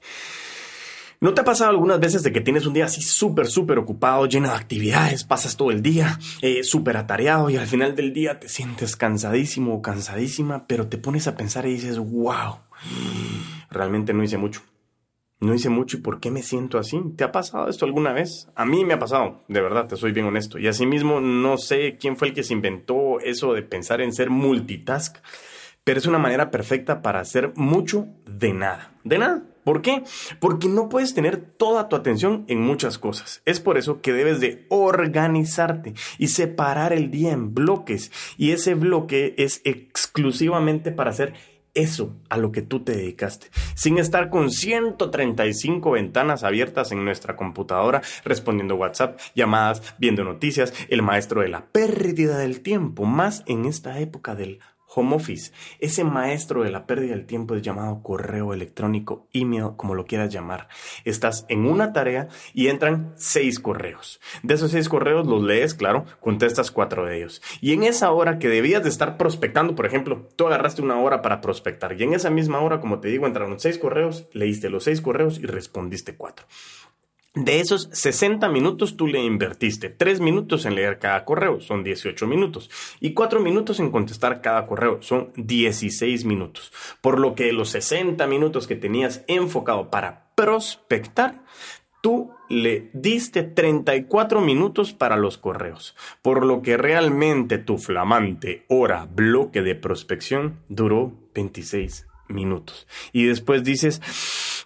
¿No 1.20 1.34
te 1.34 1.40
ha 1.40 1.44
pasado 1.44 1.70
algunas 1.70 2.00
veces 2.00 2.24
de 2.24 2.32
que 2.32 2.40
tienes 2.40 2.66
un 2.66 2.74
día 2.74 2.86
así 2.86 3.00
súper, 3.00 3.46
súper 3.46 3.78
ocupado, 3.78 4.26
lleno 4.26 4.48
de 4.48 4.56
actividades, 4.56 5.22
pasas 5.22 5.56
todo 5.56 5.70
el 5.70 5.80
día 5.80 6.18
eh, 6.40 6.64
súper 6.64 6.96
atareado 6.96 7.48
y 7.48 7.56
al 7.56 7.68
final 7.68 7.94
del 7.94 8.12
día 8.12 8.40
te 8.40 8.48
sientes 8.48 8.96
cansadísimo 8.96 9.72
o 9.72 9.82
cansadísima, 9.82 10.66
pero 10.66 10.88
te 10.88 10.98
pones 10.98 11.28
a 11.28 11.36
pensar 11.36 11.64
y 11.66 11.74
dices, 11.74 12.00
wow, 12.00 12.56
realmente 13.70 14.12
no 14.12 14.24
hice 14.24 14.36
mucho. 14.36 14.62
No 15.38 15.54
hice 15.54 15.68
mucho 15.68 15.96
y 15.96 16.00
¿por 16.00 16.18
qué 16.18 16.32
me 16.32 16.42
siento 16.42 16.76
así? 16.76 17.00
¿Te 17.16 17.22
ha 17.22 17.30
pasado 17.30 17.68
esto 17.68 17.84
alguna 17.84 18.12
vez? 18.12 18.48
A 18.56 18.64
mí 18.64 18.84
me 18.84 18.94
ha 18.94 18.98
pasado, 18.98 19.44
de 19.46 19.60
verdad, 19.60 19.86
te 19.86 19.96
soy 19.96 20.10
bien 20.10 20.26
honesto. 20.26 20.58
Y 20.58 20.66
asimismo, 20.66 21.20
no 21.20 21.56
sé 21.56 21.98
quién 22.00 22.16
fue 22.16 22.28
el 22.28 22.34
que 22.34 22.42
se 22.42 22.52
inventó 22.52 23.20
eso 23.20 23.52
de 23.52 23.62
pensar 23.62 24.00
en 24.00 24.12
ser 24.12 24.30
multitask 24.30 25.18
pero 25.84 25.98
es 25.98 26.06
una 26.06 26.18
manera 26.18 26.50
perfecta 26.50 27.02
para 27.02 27.20
hacer 27.20 27.52
mucho 27.56 28.06
de 28.26 28.52
nada. 28.52 28.91
De 29.04 29.18
nada. 29.18 29.42
¿Por 29.64 29.80
qué? 29.80 30.02
Porque 30.40 30.68
no 30.68 30.88
puedes 30.88 31.14
tener 31.14 31.36
toda 31.36 31.88
tu 31.88 31.94
atención 31.94 32.44
en 32.48 32.60
muchas 32.60 32.98
cosas. 32.98 33.42
Es 33.44 33.60
por 33.60 33.78
eso 33.78 34.00
que 34.00 34.12
debes 34.12 34.40
de 34.40 34.66
organizarte 34.68 35.94
y 36.18 36.28
separar 36.28 36.92
el 36.92 37.10
día 37.12 37.32
en 37.32 37.54
bloques. 37.54 38.10
Y 38.36 38.50
ese 38.50 38.74
bloque 38.74 39.34
es 39.38 39.60
exclusivamente 39.64 40.90
para 40.90 41.10
hacer 41.10 41.34
eso 41.74 42.14
a 42.28 42.36
lo 42.36 42.52
que 42.52 42.62
tú 42.62 42.84
te 42.84 42.92
dedicaste, 42.92 43.48
sin 43.74 43.98
estar 43.98 44.28
con 44.28 44.50
135 44.50 45.92
ventanas 45.92 46.44
abiertas 46.44 46.92
en 46.92 47.04
nuestra 47.04 47.36
computadora, 47.36 48.02
respondiendo 48.24 48.76
WhatsApp, 48.76 49.18
llamadas, 49.34 49.94
viendo 49.98 50.24
noticias, 50.24 50.74
el 50.88 51.02
maestro 51.02 51.40
de 51.40 51.48
la 51.48 51.66
pérdida 51.66 52.38
del 52.38 52.60
tiempo, 52.60 53.04
más 53.04 53.42
en 53.46 53.64
esta 53.64 53.98
época 54.00 54.34
del 54.34 54.60
home 54.94 55.16
office. 55.16 55.52
Ese 55.78 56.04
maestro 56.04 56.62
de 56.64 56.70
la 56.70 56.86
pérdida 56.86 57.14
del 57.14 57.26
tiempo 57.26 57.54
es 57.54 57.62
llamado 57.62 58.02
correo 58.02 58.52
electrónico, 58.52 59.26
email, 59.32 59.70
como 59.76 59.94
lo 59.94 60.04
quieras 60.04 60.32
llamar. 60.32 60.68
Estás 61.04 61.46
en 61.48 61.66
una 61.66 61.92
tarea 61.92 62.28
y 62.54 62.68
entran 62.68 63.12
seis 63.16 63.58
correos. 63.58 64.20
De 64.42 64.54
esos 64.54 64.70
seis 64.70 64.88
correos 64.88 65.26
los 65.26 65.42
lees, 65.42 65.74
claro, 65.74 66.04
contestas 66.20 66.70
cuatro 66.70 67.06
de 67.06 67.18
ellos. 67.18 67.42
Y 67.60 67.72
en 67.72 67.82
esa 67.82 68.10
hora 68.10 68.38
que 68.38 68.48
debías 68.48 68.82
de 68.82 68.88
estar 68.88 69.16
prospectando, 69.16 69.74
por 69.74 69.86
ejemplo, 69.86 70.28
tú 70.36 70.46
agarraste 70.46 70.82
una 70.82 70.98
hora 70.98 71.22
para 71.22 71.40
prospectar 71.40 71.98
y 71.98 72.04
en 72.04 72.14
esa 72.14 72.30
misma 72.30 72.60
hora, 72.60 72.80
como 72.80 73.00
te 73.00 73.08
digo, 73.08 73.26
entraron 73.26 73.58
seis 73.58 73.78
correos, 73.78 74.26
leíste 74.32 74.70
los 74.70 74.84
seis 74.84 75.00
correos 75.00 75.38
y 75.38 75.46
respondiste 75.46 76.16
cuatro. 76.16 76.46
De 77.34 77.60
esos 77.60 77.88
60 77.92 78.46
minutos 78.50 78.98
tú 78.98 79.06
le 79.06 79.18
invertiste 79.18 79.88
3 79.88 80.20
minutos 80.20 80.66
en 80.66 80.74
leer 80.74 80.98
cada 80.98 81.24
correo, 81.24 81.62
son 81.62 81.82
18 81.82 82.26
minutos, 82.26 82.70
y 83.00 83.14
4 83.14 83.40
minutos 83.40 83.80
en 83.80 83.90
contestar 83.90 84.42
cada 84.42 84.66
correo, 84.66 85.02
son 85.02 85.32
16 85.36 86.26
minutos. 86.26 86.74
Por 87.00 87.18
lo 87.18 87.34
que 87.34 87.50
los 87.54 87.70
60 87.70 88.26
minutos 88.26 88.66
que 88.66 88.76
tenías 88.76 89.24
enfocado 89.28 89.88
para 89.88 90.26
prospectar, 90.34 91.42
tú 92.02 92.32
le 92.50 92.90
diste 92.92 93.44
34 93.44 94.42
minutos 94.42 94.92
para 94.92 95.16
los 95.16 95.38
correos, 95.38 95.96
por 96.20 96.44
lo 96.44 96.60
que 96.60 96.76
realmente 96.76 97.56
tu 97.56 97.78
flamante 97.78 98.66
hora 98.68 99.08
bloque 99.10 99.62
de 99.62 99.74
prospección 99.74 100.60
duró 100.68 101.14
26 101.34 102.11
minutos. 102.32 102.86
Y 103.12 103.24
después 103.24 103.62
dices, 103.62 104.00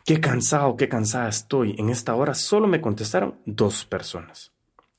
Qué 0.07 0.20
cansado, 0.20 0.76
qué 0.76 0.88
cansada 0.88 1.29
estoy. 1.29 1.74
En 1.79 1.90
esta 1.90 2.14
hora 2.14 2.35
solo 2.35 2.68
me 2.68 2.81
contestaron 2.81 3.40
dos 3.44 3.85
personas. 3.85 4.52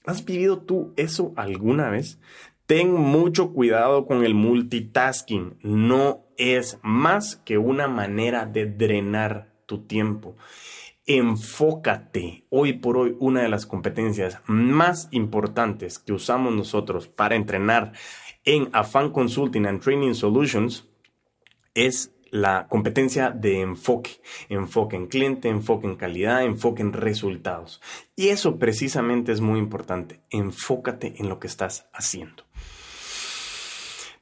¿Has 0.05 0.25
vivido 0.25 0.59
tú 0.59 0.91
eso 0.97 1.31
alguna 1.37 1.89
vez? 1.89 2.19
Ten 2.65 2.91
mucho 2.91 3.53
cuidado 3.53 4.05
con 4.05 4.25
el 4.25 4.33
multitasking. 4.33 5.59
No 5.61 6.25
es 6.35 6.77
más 6.83 7.37
que 7.37 7.57
una 7.57 7.87
manera 7.87 8.45
de 8.45 8.65
drenar 8.65 9.53
tu 9.65 9.85
tiempo. 9.85 10.35
Enfócate. 11.05 12.43
Hoy 12.49 12.73
por 12.73 12.97
hoy, 12.97 13.15
una 13.17 13.43
de 13.43 13.49
las 13.49 13.65
competencias 13.65 14.41
más 14.45 15.07
importantes 15.11 15.99
que 15.99 16.11
usamos 16.11 16.53
nosotros 16.53 17.07
para 17.07 17.37
entrenar 17.37 17.93
en 18.43 18.67
Afan 18.73 19.11
Consulting 19.11 19.67
and 19.67 19.81
Training 19.81 20.15
Solutions 20.15 20.85
es 21.73 22.11
la 22.31 22.67
competencia 22.67 23.31
de 23.31 23.61
enfoque, 23.61 24.21
enfoque 24.49 24.95
en 24.95 25.07
cliente, 25.07 25.49
enfoque 25.49 25.87
en 25.87 25.95
calidad, 25.95 26.43
enfoque 26.43 26.81
en 26.81 26.93
resultados. 26.93 27.81
Y 28.15 28.29
eso 28.29 28.57
precisamente 28.57 29.31
es 29.31 29.41
muy 29.41 29.59
importante. 29.59 30.21
Enfócate 30.29 31.15
en 31.17 31.29
lo 31.29 31.39
que 31.39 31.47
estás 31.47 31.87
haciendo. 31.93 32.43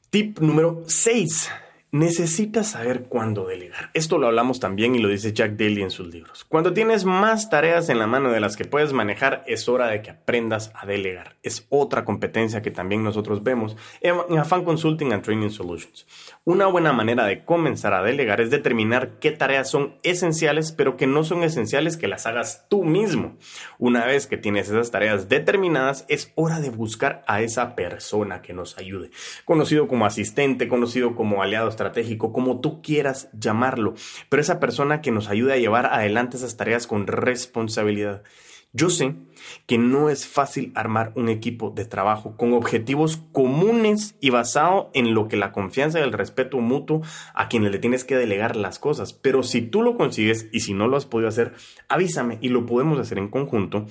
Tip 0.09 0.39
número 0.39 0.83
6. 0.87 1.49
Necesitas 1.95 2.71
saber 2.71 3.03
cuándo 3.03 3.47
delegar. 3.47 3.89
Esto 3.93 4.17
lo 4.17 4.27
hablamos 4.27 4.59
también 4.59 4.95
y 4.95 4.99
lo 4.99 5.07
dice 5.07 5.31
Jack 5.31 5.51
Daly 5.51 5.81
en 5.81 5.91
sus 5.91 6.13
libros. 6.13 6.43
Cuando 6.43 6.73
tienes 6.73 7.05
más 7.05 7.49
tareas 7.49 7.87
en 7.87 7.99
la 7.99 8.05
mano 8.05 8.31
de 8.31 8.41
las 8.41 8.57
que 8.57 8.65
puedes 8.65 8.91
manejar, 8.91 9.45
es 9.47 9.69
hora 9.69 9.87
de 9.87 10.01
que 10.01 10.09
aprendas 10.09 10.73
a 10.75 10.85
delegar. 10.85 11.37
Es 11.41 11.65
otra 11.69 12.03
competencia 12.03 12.61
que 12.61 12.69
también 12.69 13.01
nosotros 13.01 13.43
vemos 13.43 13.77
en 14.01 14.37
Afan 14.37 14.65
Consulting 14.65 15.13
and 15.13 15.23
Training 15.23 15.51
Solutions. 15.51 16.05
Una 16.43 16.67
buena 16.67 16.91
manera 16.91 17.23
de 17.27 17.45
comenzar 17.45 17.93
a 17.93 18.03
delegar 18.03 18.41
es 18.41 18.51
determinar 18.51 19.11
qué 19.21 19.31
tareas 19.31 19.69
son 19.69 19.95
esenciales, 20.03 20.73
pero 20.73 20.97
que 20.97 21.07
no 21.07 21.23
son 21.23 21.43
esenciales 21.43 21.95
que 21.95 22.09
las 22.09 22.25
hagas 22.25 22.65
tú 22.67 22.83
mismo. 22.83 23.37
Una 23.79 24.03
vez 24.05 24.27
que 24.27 24.35
tienes 24.35 24.67
esas 24.67 24.91
tareas 24.91 25.29
determinadas, 25.29 26.03
es 26.09 26.33
hora 26.35 26.59
de 26.59 26.71
buscar 26.71 27.23
a 27.25 27.41
esa 27.41 27.73
persona 27.73 28.41
que 28.41 28.51
nos 28.51 28.77
ayude. 28.77 29.11
Conocido 29.45 29.87
como 29.87 30.05
asistente, 30.05 30.67
conocido 30.67 31.15
como 31.15 31.41
aliado 31.41 31.69
estratégico, 31.85 32.33
como 32.33 32.59
tú 32.61 32.81
quieras 32.81 33.29
llamarlo, 33.37 33.93
pero 34.29 34.41
esa 34.41 34.59
persona 34.59 35.01
que 35.01 35.11
nos 35.11 35.29
ayude 35.29 35.53
a 35.53 35.57
llevar 35.57 35.85
adelante 35.85 36.37
esas 36.37 36.57
tareas 36.57 36.87
con 36.87 37.07
responsabilidad. 37.07 38.23
Yo 38.73 38.89
sé 38.89 39.15
que 39.67 39.77
no 39.77 40.09
es 40.09 40.27
fácil 40.27 40.73
armar 40.75 41.13
un 41.15 41.29
equipo 41.29 41.69
de 41.69 41.85
trabajo 41.85 42.35
con 42.35 42.51
objetivos 42.51 43.21
comunes 43.31 44.17
y 44.19 44.31
basado 44.31 44.89
en 44.93 45.13
lo 45.13 45.29
que 45.29 45.37
la 45.37 45.53
confianza 45.53 45.99
y 45.99 46.03
el 46.03 46.11
respeto 46.11 46.59
mutuo 46.59 47.01
a 47.33 47.47
quienes 47.47 47.71
le 47.71 47.79
tienes 47.79 48.03
que 48.03 48.17
delegar 48.17 48.57
las 48.57 48.77
cosas. 48.77 49.13
Pero 49.13 49.43
si 49.43 49.61
tú 49.61 49.81
lo 49.81 49.95
consigues 49.95 50.49
y 50.51 50.59
si 50.59 50.73
no 50.73 50.89
lo 50.89 50.97
has 50.97 51.05
podido 51.05 51.29
hacer, 51.29 51.53
avísame 51.87 52.37
y 52.41 52.49
lo 52.49 52.65
podemos 52.65 52.99
hacer 52.99 53.17
en 53.17 53.29
conjunto. 53.29 53.85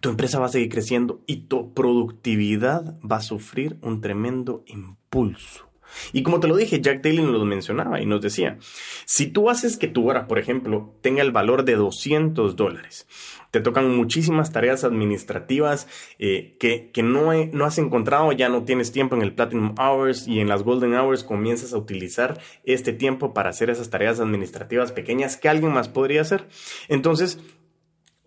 Tu 0.00 0.08
empresa 0.08 0.38
va 0.38 0.46
a 0.46 0.50
seguir 0.50 0.70
creciendo 0.70 1.20
y 1.26 1.48
tu 1.48 1.74
productividad 1.74 2.98
va 3.00 3.16
a 3.16 3.22
sufrir 3.22 3.76
un 3.82 4.00
tremendo 4.00 4.62
impulso. 4.66 5.66
Y 6.12 6.22
como 6.22 6.40
te 6.40 6.48
lo 6.48 6.56
dije, 6.56 6.80
Jack 6.80 7.02
Daly 7.02 7.22
nos 7.22 7.32
lo 7.32 7.44
mencionaba 7.44 8.00
y 8.00 8.06
nos 8.06 8.20
decía, 8.20 8.58
si 9.04 9.26
tú 9.26 9.50
haces 9.50 9.76
que 9.76 9.88
tu 9.88 10.08
hora, 10.08 10.26
por 10.26 10.38
ejemplo, 10.38 10.94
tenga 11.00 11.22
el 11.22 11.32
valor 11.32 11.64
de 11.64 11.76
200 11.76 12.56
dólares, 12.56 13.06
te 13.50 13.60
tocan 13.60 13.96
muchísimas 13.96 14.52
tareas 14.52 14.84
administrativas 14.84 15.88
eh, 16.18 16.56
que, 16.58 17.02
no, 17.02 17.32
no 17.32 17.64
has 17.64 17.78
encontrado, 17.78 18.32
ya 18.32 18.48
no 18.48 18.64
tienes 18.64 18.92
tiempo 18.92 19.16
en 19.16 19.22
el 19.22 19.34
Platinum 19.34 19.74
Hours 19.78 20.28
y 20.28 20.40
en 20.40 20.48
las 20.48 20.62
Golden 20.62 20.94
Hours 20.94 21.24
comienzas 21.24 21.72
a 21.72 21.78
utilizar 21.78 22.40
este 22.64 22.92
tiempo 22.92 23.32
para 23.32 23.50
hacer 23.50 23.70
esas 23.70 23.90
tareas 23.90 24.20
administrativas 24.20 24.92
pequeñas 24.92 25.36
que 25.36 25.48
alguien 25.48 25.72
más 25.72 25.88
podría 25.88 26.20
hacer. 26.20 26.46
Entonces, 26.88 27.40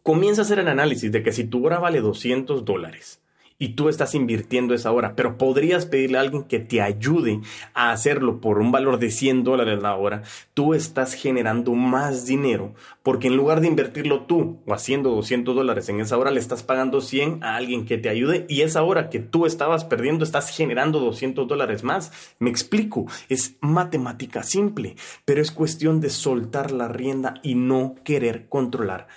comienza 0.04 0.42
a 0.42 0.46
hacer 0.46 0.60
el 0.60 0.68
análisis 0.68 1.12
de 1.12 1.22
que 1.22 1.32
si 1.32 1.44
tu 1.44 1.66
hora 1.66 1.80
vale 1.80 2.02
200 2.02 2.66
dólares, 2.66 3.22
y 3.60 3.70
tú 3.70 3.90
estás 3.90 4.16
invirtiendo 4.16 4.74
esa 4.74 4.92
hora, 4.92 5.16
pero 5.16 5.38
podrías 5.38 5.86
pedirle 5.86 6.18
a 6.18 6.22
alguien 6.22 6.46
que 6.46 6.60
te 6.60 6.82
ayude 6.82 7.42
a 7.74 7.92
hacerlo 7.92 8.40
por 8.40 8.58
un 8.60 8.72
valor 8.72 8.98
de 8.98 9.12
100 9.12 9.44
dólares 9.44 9.82
la 9.82 9.96
hora, 9.96 10.24
tú 10.54 10.74
estás 10.74 11.14
generando 11.14 11.74
más 11.74 12.26
dinero 12.26 12.74
porque 13.04 13.28
en 13.28 13.36
lugar 13.36 13.60
de 13.60 13.68
invertirlo 13.68 14.22
tú 14.22 14.60
o 14.66 14.74
haciendo 14.74 15.10
200 15.10 15.56
dólares 15.56 15.90
en 15.90 16.00
esa 16.00 16.18
hora, 16.18 16.32
le 16.32 16.40
estás 16.40 16.64
pagando 16.64 17.02
100 17.02 17.44
a 17.44 17.56
alguien 17.56 17.86
que 17.86 17.98
te 17.98 18.08
ayude 18.08 18.46
y 18.48 18.62
esa 18.62 18.84
hora 18.84 19.10
que 19.10 19.20
tú 19.20 19.46
estabas 19.46 19.84
perdiendo 19.84 20.24
estás 20.24 20.56
generando 20.56 21.00
200 21.00 21.48
dólares 21.48 21.84
más. 21.84 22.12
Me 22.40 22.50
explico, 22.50 23.08
es 23.28 23.58
matemática 23.60 24.44
simple, 24.44 24.96
pero 25.26 25.42
es 25.42 25.52
cuestión 25.52 26.00
de 26.00 26.10
soltar 26.10 26.72
la 26.72 26.88
rienda 26.88 27.36
y 27.44 27.56
no 27.56 27.96
querer 28.04 28.48
controlar 28.48 29.08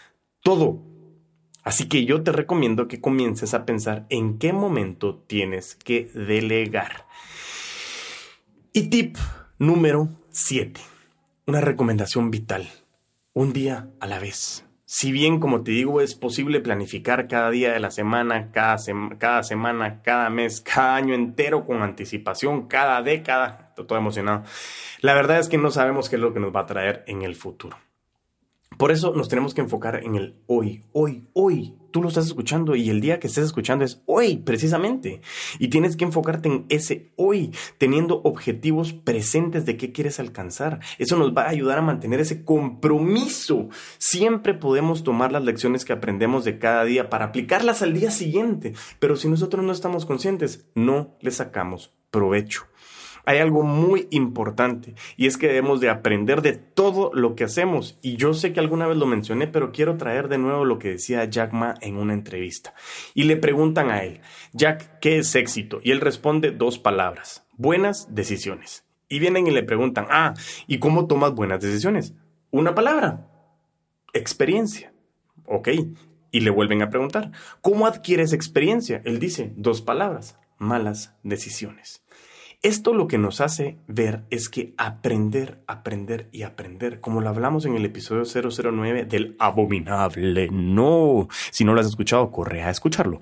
todo. 0.40 0.91
Así 1.62 1.88
que 1.88 2.04
yo 2.04 2.22
te 2.22 2.32
recomiendo 2.32 2.88
que 2.88 3.00
comiences 3.00 3.54
a 3.54 3.64
pensar 3.64 4.06
en 4.08 4.38
qué 4.38 4.52
momento 4.52 5.22
tienes 5.26 5.76
que 5.76 6.10
delegar. 6.14 7.06
Y 8.72 8.88
tip 8.88 9.16
número 9.58 10.08
7. 10.30 10.80
Una 11.46 11.60
recomendación 11.60 12.30
vital. 12.30 12.68
Un 13.32 13.52
día 13.52 13.90
a 14.00 14.06
la 14.06 14.18
vez. 14.18 14.64
Si 14.94 15.10
bien, 15.10 15.40
como 15.40 15.62
te 15.62 15.70
digo, 15.70 16.00
es 16.00 16.14
posible 16.14 16.60
planificar 16.60 17.26
cada 17.26 17.50
día 17.50 17.72
de 17.72 17.80
la 17.80 17.90
semana, 17.90 18.50
cada, 18.52 18.76
cada 19.18 19.42
semana, 19.42 20.02
cada 20.02 20.28
mes, 20.28 20.60
cada 20.60 20.96
año 20.96 21.14
entero 21.14 21.64
con 21.64 21.82
anticipación, 21.82 22.66
cada 22.68 23.00
década, 23.02 23.68
estoy 23.70 23.86
todo 23.86 23.98
emocionado. 23.98 24.42
La 25.00 25.14
verdad 25.14 25.38
es 25.38 25.48
que 25.48 25.56
no 25.56 25.70
sabemos 25.70 26.10
qué 26.10 26.16
es 26.16 26.22
lo 26.22 26.34
que 26.34 26.40
nos 26.40 26.54
va 26.54 26.60
a 26.60 26.66
traer 26.66 27.04
en 27.06 27.22
el 27.22 27.36
futuro. 27.36 27.78
Por 28.82 28.90
eso 28.90 29.14
nos 29.14 29.28
tenemos 29.28 29.54
que 29.54 29.60
enfocar 29.60 30.02
en 30.02 30.16
el 30.16 30.34
hoy, 30.48 30.82
hoy, 30.90 31.28
hoy. 31.34 31.76
Tú 31.92 32.02
lo 32.02 32.08
estás 32.08 32.26
escuchando 32.26 32.74
y 32.74 32.90
el 32.90 33.00
día 33.00 33.20
que 33.20 33.28
estés 33.28 33.44
escuchando 33.44 33.84
es 33.84 34.02
hoy, 34.06 34.38
precisamente. 34.38 35.20
Y 35.60 35.68
tienes 35.68 35.96
que 35.96 36.02
enfocarte 36.02 36.48
en 36.48 36.66
ese 36.68 37.12
hoy, 37.14 37.52
teniendo 37.78 38.20
objetivos 38.24 38.92
presentes 38.92 39.66
de 39.66 39.76
qué 39.76 39.92
quieres 39.92 40.18
alcanzar. 40.18 40.80
Eso 40.98 41.16
nos 41.16 41.32
va 41.32 41.42
a 41.42 41.50
ayudar 41.50 41.78
a 41.78 41.82
mantener 41.82 42.18
ese 42.18 42.44
compromiso. 42.44 43.68
Siempre 43.98 44.52
podemos 44.52 45.04
tomar 45.04 45.30
las 45.30 45.44
lecciones 45.44 45.84
que 45.84 45.92
aprendemos 45.92 46.44
de 46.44 46.58
cada 46.58 46.82
día 46.82 47.08
para 47.08 47.26
aplicarlas 47.26 47.82
al 47.82 47.92
día 47.92 48.10
siguiente. 48.10 48.74
Pero 48.98 49.14
si 49.14 49.28
nosotros 49.28 49.64
no 49.64 49.70
estamos 49.70 50.06
conscientes, 50.06 50.68
no 50.74 51.16
le 51.20 51.30
sacamos 51.30 51.94
provecho 52.10 52.64
hay 53.24 53.38
algo 53.38 53.62
muy 53.62 54.08
importante 54.10 54.94
y 55.16 55.26
es 55.26 55.36
que 55.36 55.48
debemos 55.48 55.80
de 55.80 55.90
aprender 55.90 56.42
de 56.42 56.52
todo 56.52 57.10
lo 57.14 57.34
que 57.34 57.44
hacemos. 57.44 57.98
Y 58.02 58.16
yo 58.16 58.34
sé 58.34 58.52
que 58.52 58.60
alguna 58.60 58.86
vez 58.86 58.96
lo 58.96 59.06
mencioné, 59.06 59.46
pero 59.46 59.72
quiero 59.72 59.96
traer 59.96 60.28
de 60.28 60.38
nuevo 60.38 60.64
lo 60.64 60.78
que 60.78 60.90
decía 60.90 61.24
Jack 61.24 61.52
Ma 61.52 61.74
en 61.80 61.96
una 61.96 62.14
entrevista. 62.14 62.74
Y 63.14 63.24
le 63.24 63.36
preguntan 63.36 63.90
a 63.90 64.02
él, 64.04 64.20
Jack, 64.52 64.98
¿qué 65.00 65.18
es 65.18 65.34
éxito? 65.34 65.80
Y 65.82 65.92
él 65.92 66.00
responde 66.00 66.50
dos 66.50 66.78
palabras, 66.78 67.46
buenas 67.56 68.14
decisiones. 68.14 68.84
Y 69.08 69.18
vienen 69.18 69.46
y 69.46 69.50
le 69.50 69.62
preguntan, 69.62 70.06
ah, 70.10 70.34
¿y 70.66 70.78
cómo 70.78 71.06
tomas 71.06 71.34
buenas 71.34 71.60
decisiones? 71.60 72.14
Una 72.50 72.74
palabra, 72.74 73.28
experiencia. 74.14 74.92
Ok. 75.44 75.68
Y 76.30 76.40
le 76.40 76.50
vuelven 76.50 76.80
a 76.80 76.88
preguntar, 76.88 77.30
¿cómo 77.60 77.86
adquieres 77.86 78.32
experiencia? 78.32 79.02
Él 79.04 79.18
dice, 79.18 79.52
dos 79.56 79.82
palabras, 79.82 80.38
malas 80.56 81.14
decisiones. 81.22 82.02
Esto 82.62 82.94
lo 82.94 83.08
que 83.08 83.18
nos 83.18 83.40
hace 83.40 83.76
ver 83.88 84.22
es 84.30 84.48
que 84.48 84.72
aprender, 84.78 85.64
aprender 85.66 86.28
y 86.30 86.42
aprender, 86.42 87.00
como 87.00 87.20
lo 87.20 87.28
hablamos 87.28 87.64
en 87.64 87.74
el 87.74 87.84
episodio 87.84 88.22
009 88.24 89.04
del 89.04 89.34
abominable 89.40 90.48
no. 90.52 91.26
Si 91.50 91.64
no 91.64 91.74
lo 91.74 91.80
has 91.80 91.88
escuchado, 91.88 92.30
corre 92.30 92.62
a 92.62 92.70
escucharlo. 92.70 93.18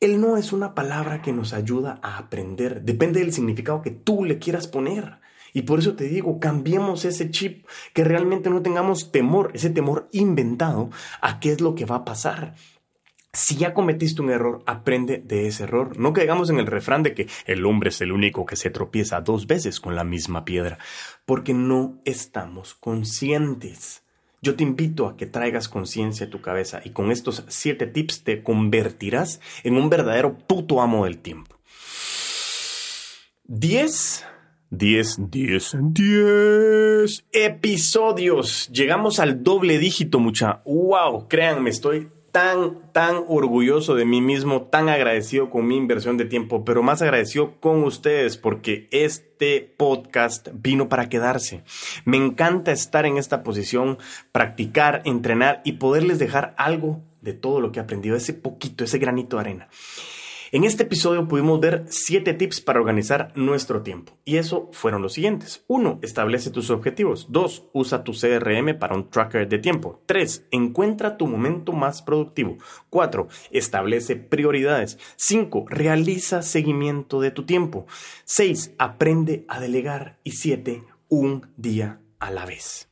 El 0.00 0.18
no 0.18 0.38
es 0.38 0.54
una 0.54 0.74
palabra 0.74 1.20
que 1.20 1.30
nos 1.30 1.52
ayuda 1.52 2.00
a 2.02 2.16
aprender. 2.16 2.80
Depende 2.80 3.20
del 3.20 3.34
significado 3.34 3.82
que 3.82 3.90
tú 3.90 4.24
le 4.24 4.38
quieras 4.38 4.66
poner. 4.66 5.18
Y 5.52 5.62
por 5.62 5.80
eso 5.80 5.94
te 5.94 6.04
digo, 6.04 6.40
cambiemos 6.40 7.04
ese 7.04 7.30
chip, 7.30 7.66
que 7.92 8.02
realmente 8.02 8.48
no 8.48 8.62
tengamos 8.62 9.12
temor, 9.12 9.50
ese 9.52 9.68
temor 9.68 10.08
inventado 10.10 10.88
a 11.20 11.38
qué 11.38 11.52
es 11.52 11.60
lo 11.60 11.74
que 11.74 11.84
va 11.84 11.96
a 11.96 12.04
pasar. 12.06 12.54
Si 13.34 13.56
ya 13.56 13.74
cometiste 13.74 14.22
un 14.22 14.30
error, 14.30 14.62
aprende 14.64 15.18
de 15.18 15.48
ese 15.48 15.64
error. 15.64 15.98
No 15.98 16.12
caigamos 16.12 16.50
en 16.50 16.60
el 16.60 16.66
refrán 16.66 17.02
de 17.02 17.14
que 17.14 17.26
el 17.46 17.66
hombre 17.66 17.88
es 17.88 18.00
el 18.00 18.12
único 18.12 18.46
que 18.46 18.54
se 18.54 18.70
tropieza 18.70 19.20
dos 19.20 19.48
veces 19.48 19.80
con 19.80 19.96
la 19.96 20.04
misma 20.04 20.44
piedra, 20.44 20.78
porque 21.26 21.52
no 21.52 22.00
estamos 22.04 22.74
conscientes. 22.74 24.02
Yo 24.40 24.54
te 24.54 24.62
invito 24.62 25.08
a 25.08 25.16
que 25.16 25.26
traigas 25.26 25.68
conciencia 25.68 26.26
a 26.26 26.30
tu 26.30 26.40
cabeza 26.40 26.80
y 26.84 26.90
con 26.90 27.10
estos 27.10 27.44
siete 27.48 27.86
tips 27.86 28.22
te 28.22 28.42
convertirás 28.42 29.40
en 29.64 29.76
un 29.76 29.90
verdadero 29.90 30.38
puto 30.38 30.80
amo 30.80 31.04
del 31.04 31.18
tiempo. 31.18 31.56
10 33.46 34.26
10, 34.70 35.30
10, 35.30 35.76
10 35.92 37.24
episodios. 37.32 38.68
Llegamos 38.72 39.20
al 39.20 39.42
doble 39.42 39.78
dígito, 39.78 40.18
mucha. 40.18 40.62
¡Wow! 40.64 41.28
Créanme, 41.28 41.70
estoy 41.70 42.08
tan, 42.34 42.90
tan 42.90 43.22
orgulloso 43.28 43.94
de 43.94 44.04
mí 44.04 44.20
mismo, 44.20 44.62
tan 44.62 44.88
agradecido 44.88 45.50
con 45.50 45.68
mi 45.68 45.76
inversión 45.76 46.16
de 46.16 46.24
tiempo, 46.24 46.64
pero 46.64 46.82
más 46.82 47.00
agradecido 47.00 47.60
con 47.60 47.84
ustedes 47.84 48.36
porque 48.36 48.88
este 48.90 49.72
podcast 49.76 50.48
vino 50.52 50.88
para 50.88 51.08
quedarse. 51.08 51.62
Me 52.04 52.16
encanta 52.16 52.72
estar 52.72 53.06
en 53.06 53.18
esta 53.18 53.44
posición, 53.44 53.98
practicar, 54.32 55.02
entrenar 55.04 55.62
y 55.64 55.74
poderles 55.74 56.18
dejar 56.18 56.56
algo 56.58 57.02
de 57.20 57.34
todo 57.34 57.60
lo 57.60 57.70
que 57.70 57.78
he 57.78 57.82
aprendido, 57.84 58.16
ese 58.16 58.34
poquito, 58.34 58.82
ese 58.82 58.98
granito 58.98 59.36
de 59.36 59.40
arena. 59.40 59.68
En 60.54 60.62
este 60.62 60.84
episodio 60.84 61.26
pudimos 61.26 61.58
ver 61.58 61.84
7 61.88 62.32
tips 62.32 62.60
para 62.60 62.78
organizar 62.78 63.32
nuestro 63.34 63.82
tiempo. 63.82 64.16
Y 64.24 64.36
eso 64.36 64.68
fueron 64.70 65.02
los 65.02 65.14
siguientes. 65.14 65.64
1. 65.66 65.98
Establece 66.00 66.52
tus 66.52 66.70
objetivos. 66.70 67.26
2. 67.30 67.70
Usa 67.72 68.04
tu 68.04 68.12
CRM 68.12 68.78
para 68.78 68.94
un 68.94 69.10
tracker 69.10 69.48
de 69.48 69.58
tiempo. 69.58 70.00
3. 70.06 70.46
Encuentra 70.52 71.16
tu 71.16 71.26
momento 71.26 71.72
más 71.72 72.02
productivo. 72.02 72.56
4. 72.90 73.26
Establece 73.50 74.14
prioridades. 74.14 74.96
5. 75.16 75.64
Realiza 75.66 76.40
seguimiento 76.42 77.20
de 77.20 77.32
tu 77.32 77.42
tiempo. 77.42 77.88
6. 78.22 78.74
Aprende 78.78 79.44
a 79.48 79.58
delegar. 79.58 80.20
Y 80.22 80.30
7. 80.30 80.84
Un 81.08 81.48
día 81.56 81.98
a 82.20 82.30
la 82.30 82.46
vez. 82.46 82.88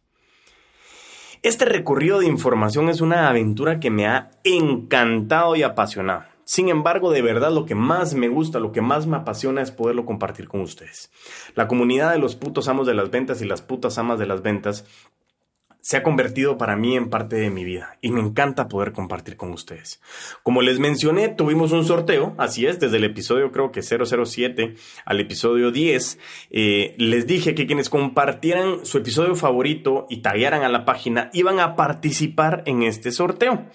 Este 1.42 1.64
recorrido 1.64 2.18
de 2.18 2.26
información 2.26 2.88
es 2.88 3.00
una 3.00 3.28
aventura 3.28 3.78
que 3.78 3.90
me 3.90 4.08
ha 4.08 4.32
encantado 4.42 5.54
y 5.54 5.62
apasionado. 5.62 6.31
Sin 6.44 6.68
embargo, 6.68 7.10
de 7.10 7.22
verdad 7.22 7.52
lo 7.52 7.66
que 7.66 7.74
más 7.74 8.14
me 8.14 8.28
gusta, 8.28 8.60
lo 8.60 8.72
que 8.72 8.80
más 8.80 9.06
me 9.06 9.16
apasiona 9.16 9.62
es 9.62 9.70
poderlo 9.70 10.04
compartir 10.04 10.48
con 10.48 10.60
ustedes. 10.60 11.10
La 11.54 11.68
comunidad 11.68 12.12
de 12.12 12.18
los 12.18 12.36
putos 12.36 12.68
amos 12.68 12.86
de 12.86 12.94
las 12.94 13.10
ventas 13.10 13.42
y 13.42 13.44
las 13.44 13.62
putas 13.62 13.98
amas 13.98 14.18
de 14.18 14.26
las 14.26 14.42
ventas 14.42 14.84
se 15.82 15.96
ha 15.96 16.04
convertido 16.04 16.56
para 16.56 16.76
mí 16.76 16.96
en 16.96 17.10
parte 17.10 17.36
de 17.36 17.50
mi 17.50 17.64
vida 17.64 17.98
y 18.00 18.12
me 18.12 18.20
encanta 18.20 18.68
poder 18.68 18.92
compartir 18.92 19.36
con 19.36 19.50
ustedes. 19.50 20.00
Como 20.44 20.62
les 20.62 20.78
mencioné, 20.78 21.28
tuvimos 21.28 21.72
un 21.72 21.84
sorteo, 21.84 22.34
así 22.38 22.66
es, 22.66 22.78
desde 22.78 22.98
el 22.98 23.04
episodio 23.04 23.50
creo 23.50 23.72
que 23.72 23.82
007 23.82 24.76
al 25.04 25.20
episodio 25.20 25.72
10, 25.72 26.18
eh, 26.50 26.94
les 26.98 27.26
dije 27.26 27.56
que 27.56 27.66
quienes 27.66 27.90
compartieran 27.90 28.86
su 28.86 28.98
episodio 28.98 29.34
favorito 29.34 30.06
y 30.08 30.18
taguearan 30.18 30.62
a 30.62 30.68
la 30.68 30.84
página 30.84 31.30
iban 31.32 31.58
a 31.58 31.74
participar 31.74 32.62
en 32.66 32.84
este 32.84 33.10
sorteo. 33.10 33.66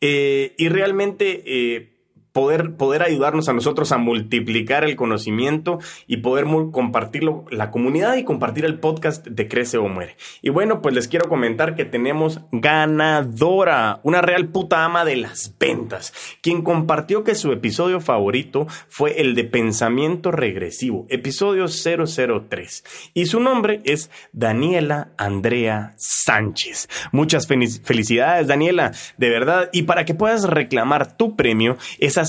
Eh, 0.00 0.54
y 0.58 0.68
realmente... 0.68 1.42
Eh, 1.46 1.95
poder, 2.36 2.74
poder 2.74 3.02
ayudarnos 3.02 3.48
a 3.48 3.54
nosotros 3.54 3.92
a 3.92 3.96
multiplicar 3.96 4.84
el 4.84 4.94
conocimiento 4.94 5.78
y 6.06 6.18
poder 6.18 6.44
compartirlo, 6.70 7.46
la 7.50 7.70
comunidad 7.70 8.16
y 8.16 8.24
compartir 8.24 8.66
el 8.66 8.78
podcast 8.78 9.26
de 9.26 9.48
Crece 9.48 9.78
o 9.78 9.88
Muere. 9.88 10.18
Y 10.42 10.50
bueno, 10.50 10.82
pues 10.82 10.94
les 10.94 11.08
quiero 11.08 11.30
comentar 11.30 11.74
que 11.76 11.86
tenemos 11.86 12.42
ganadora, 12.52 14.00
una 14.02 14.20
real 14.20 14.48
puta 14.48 14.84
ama 14.84 15.06
de 15.06 15.16
las 15.16 15.54
ventas, 15.58 16.12
quien 16.42 16.60
compartió 16.60 17.24
que 17.24 17.34
su 17.34 17.52
episodio 17.52 18.02
favorito 18.02 18.66
fue 18.90 19.18
el 19.22 19.34
de 19.34 19.44
Pensamiento 19.44 20.30
Regresivo, 20.30 21.06
episodio 21.08 21.68
003. 21.68 22.84
Y 23.14 23.24
su 23.24 23.40
nombre 23.40 23.80
es 23.84 24.10
Daniela 24.34 25.08
Andrea 25.16 25.94
Sánchez. 25.96 26.90
Muchas 27.12 27.46
felicidades, 27.46 28.46
Daniela, 28.46 28.92
de 29.16 29.30
verdad. 29.30 29.70
Y 29.72 29.84
para 29.84 30.04
que 30.04 30.12
puedas 30.12 30.44
reclamar 30.44 31.16
tu 31.16 31.34
premio, 31.34 31.78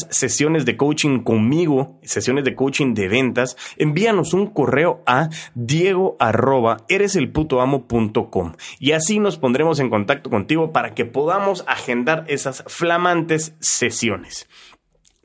sesiones 0.10 0.66
de 0.66 0.78
coaching 0.78 1.20
conmigo, 1.20 1.98
sesiones 2.04 2.44
de 2.44 2.56
coaching 2.56 2.94
de 2.94 3.08
ventas, 3.08 3.58
envíanos 3.78 4.34
un 4.34 4.48
correo 4.48 5.02
a 5.06 5.30
diego 5.56 6.16
arroba 6.20 6.78
y 8.80 8.92
así 8.92 9.20
nos 9.20 9.38
pondremos 9.38 9.80
en 9.80 9.90
contacto 9.90 10.30
contigo 10.30 10.72
para 10.72 10.94
que 10.94 11.06
podamos 11.06 11.64
agendar 11.68 12.26
esas 12.28 12.64
flamantes 12.68 13.56
sesiones. 13.60 14.48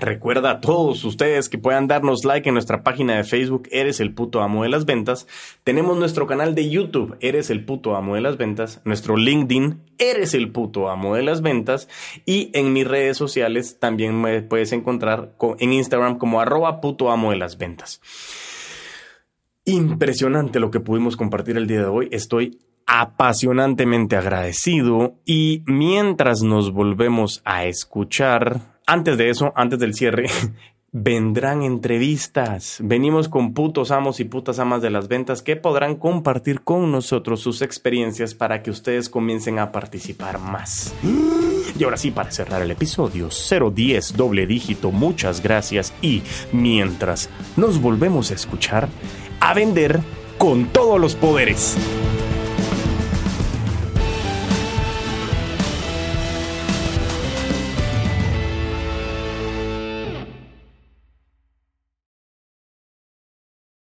Recuerda 0.02 0.50
a 0.50 0.60
todos 0.60 1.04
ustedes 1.04 1.48
que 1.48 1.58
puedan 1.58 1.86
darnos 1.86 2.24
like 2.24 2.48
en 2.48 2.54
nuestra 2.54 2.82
página 2.82 3.14
de 3.14 3.22
Facebook, 3.22 3.68
Eres 3.70 4.00
el 4.00 4.12
puto 4.12 4.42
amo 4.42 4.64
de 4.64 4.68
las 4.68 4.84
ventas. 4.84 5.28
Tenemos 5.62 5.96
nuestro 5.96 6.26
canal 6.26 6.56
de 6.56 6.68
YouTube, 6.68 7.16
Eres 7.20 7.50
el 7.50 7.64
puto 7.64 7.94
amo 7.94 8.16
de 8.16 8.20
las 8.20 8.36
ventas. 8.36 8.80
Nuestro 8.84 9.16
LinkedIn, 9.16 9.80
Eres 9.98 10.34
el 10.34 10.50
puto 10.50 10.88
amo 10.88 11.14
de 11.14 11.22
las 11.22 11.40
ventas. 11.40 11.88
Y 12.26 12.50
en 12.52 12.72
mis 12.72 12.84
redes 12.84 13.16
sociales 13.16 13.78
también 13.78 14.20
me 14.20 14.42
puedes 14.42 14.72
encontrar 14.72 15.36
en 15.60 15.72
Instagram 15.72 16.18
como 16.18 16.40
arroba 16.40 16.80
puto 16.80 17.12
amo 17.12 17.30
de 17.30 17.36
las 17.36 17.56
ventas. 17.56 18.00
Impresionante 19.64 20.58
lo 20.58 20.72
que 20.72 20.80
pudimos 20.80 21.16
compartir 21.16 21.56
el 21.56 21.68
día 21.68 21.78
de 21.78 21.86
hoy. 21.86 22.08
Estoy 22.10 22.58
apasionantemente 22.86 24.16
agradecido 24.16 25.14
y 25.24 25.62
mientras 25.66 26.42
nos 26.42 26.72
volvemos 26.72 27.40
a 27.44 27.66
escuchar 27.66 28.71
antes 28.86 29.16
de 29.18 29.30
eso, 29.30 29.52
antes 29.56 29.78
del 29.78 29.94
cierre, 29.94 30.26
vendrán 30.92 31.62
entrevistas. 31.62 32.78
Venimos 32.82 33.28
con 33.28 33.54
putos 33.54 33.90
amos 33.90 34.20
y 34.20 34.24
putas 34.24 34.58
amas 34.58 34.82
de 34.82 34.90
las 34.90 35.08
ventas 35.08 35.42
que 35.42 35.56
podrán 35.56 35.96
compartir 35.96 36.60
con 36.60 36.92
nosotros 36.92 37.40
sus 37.40 37.62
experiencias 37.62 38.34
para 38.34 38.62
que 38.62 38.70
ustedes 38.70 39.08
comiencen 39.08 39.58
a 39.58 39.72
participar 39.72 40.38
más. 40.38 40.94
Y 41.78 41.84
ahora 41.84 41.96
sí, 41.96 42.10
para 42.10 42.30
cerrar 42.30 42.60
el 42.60 42.70
episodio 42.70 43.28
010 43.30 44.16
doble 44.16 44.46
dígito, 44.46 44.92
muchas 44.92 45.42
gracias 45.42 45.94
y 46.02 46.22
mientras 46.52 47.30
nos 47.56 47.80
volvemos 47.80 48.30
a 48.30 48.34
escuchar, 48.34 48.88
a 49.40 49.54
vender 49.54 50.00
con 50.36 50.66
todos 50.66 51.00
los 51.00 51.14
poderes. 51.14 51.76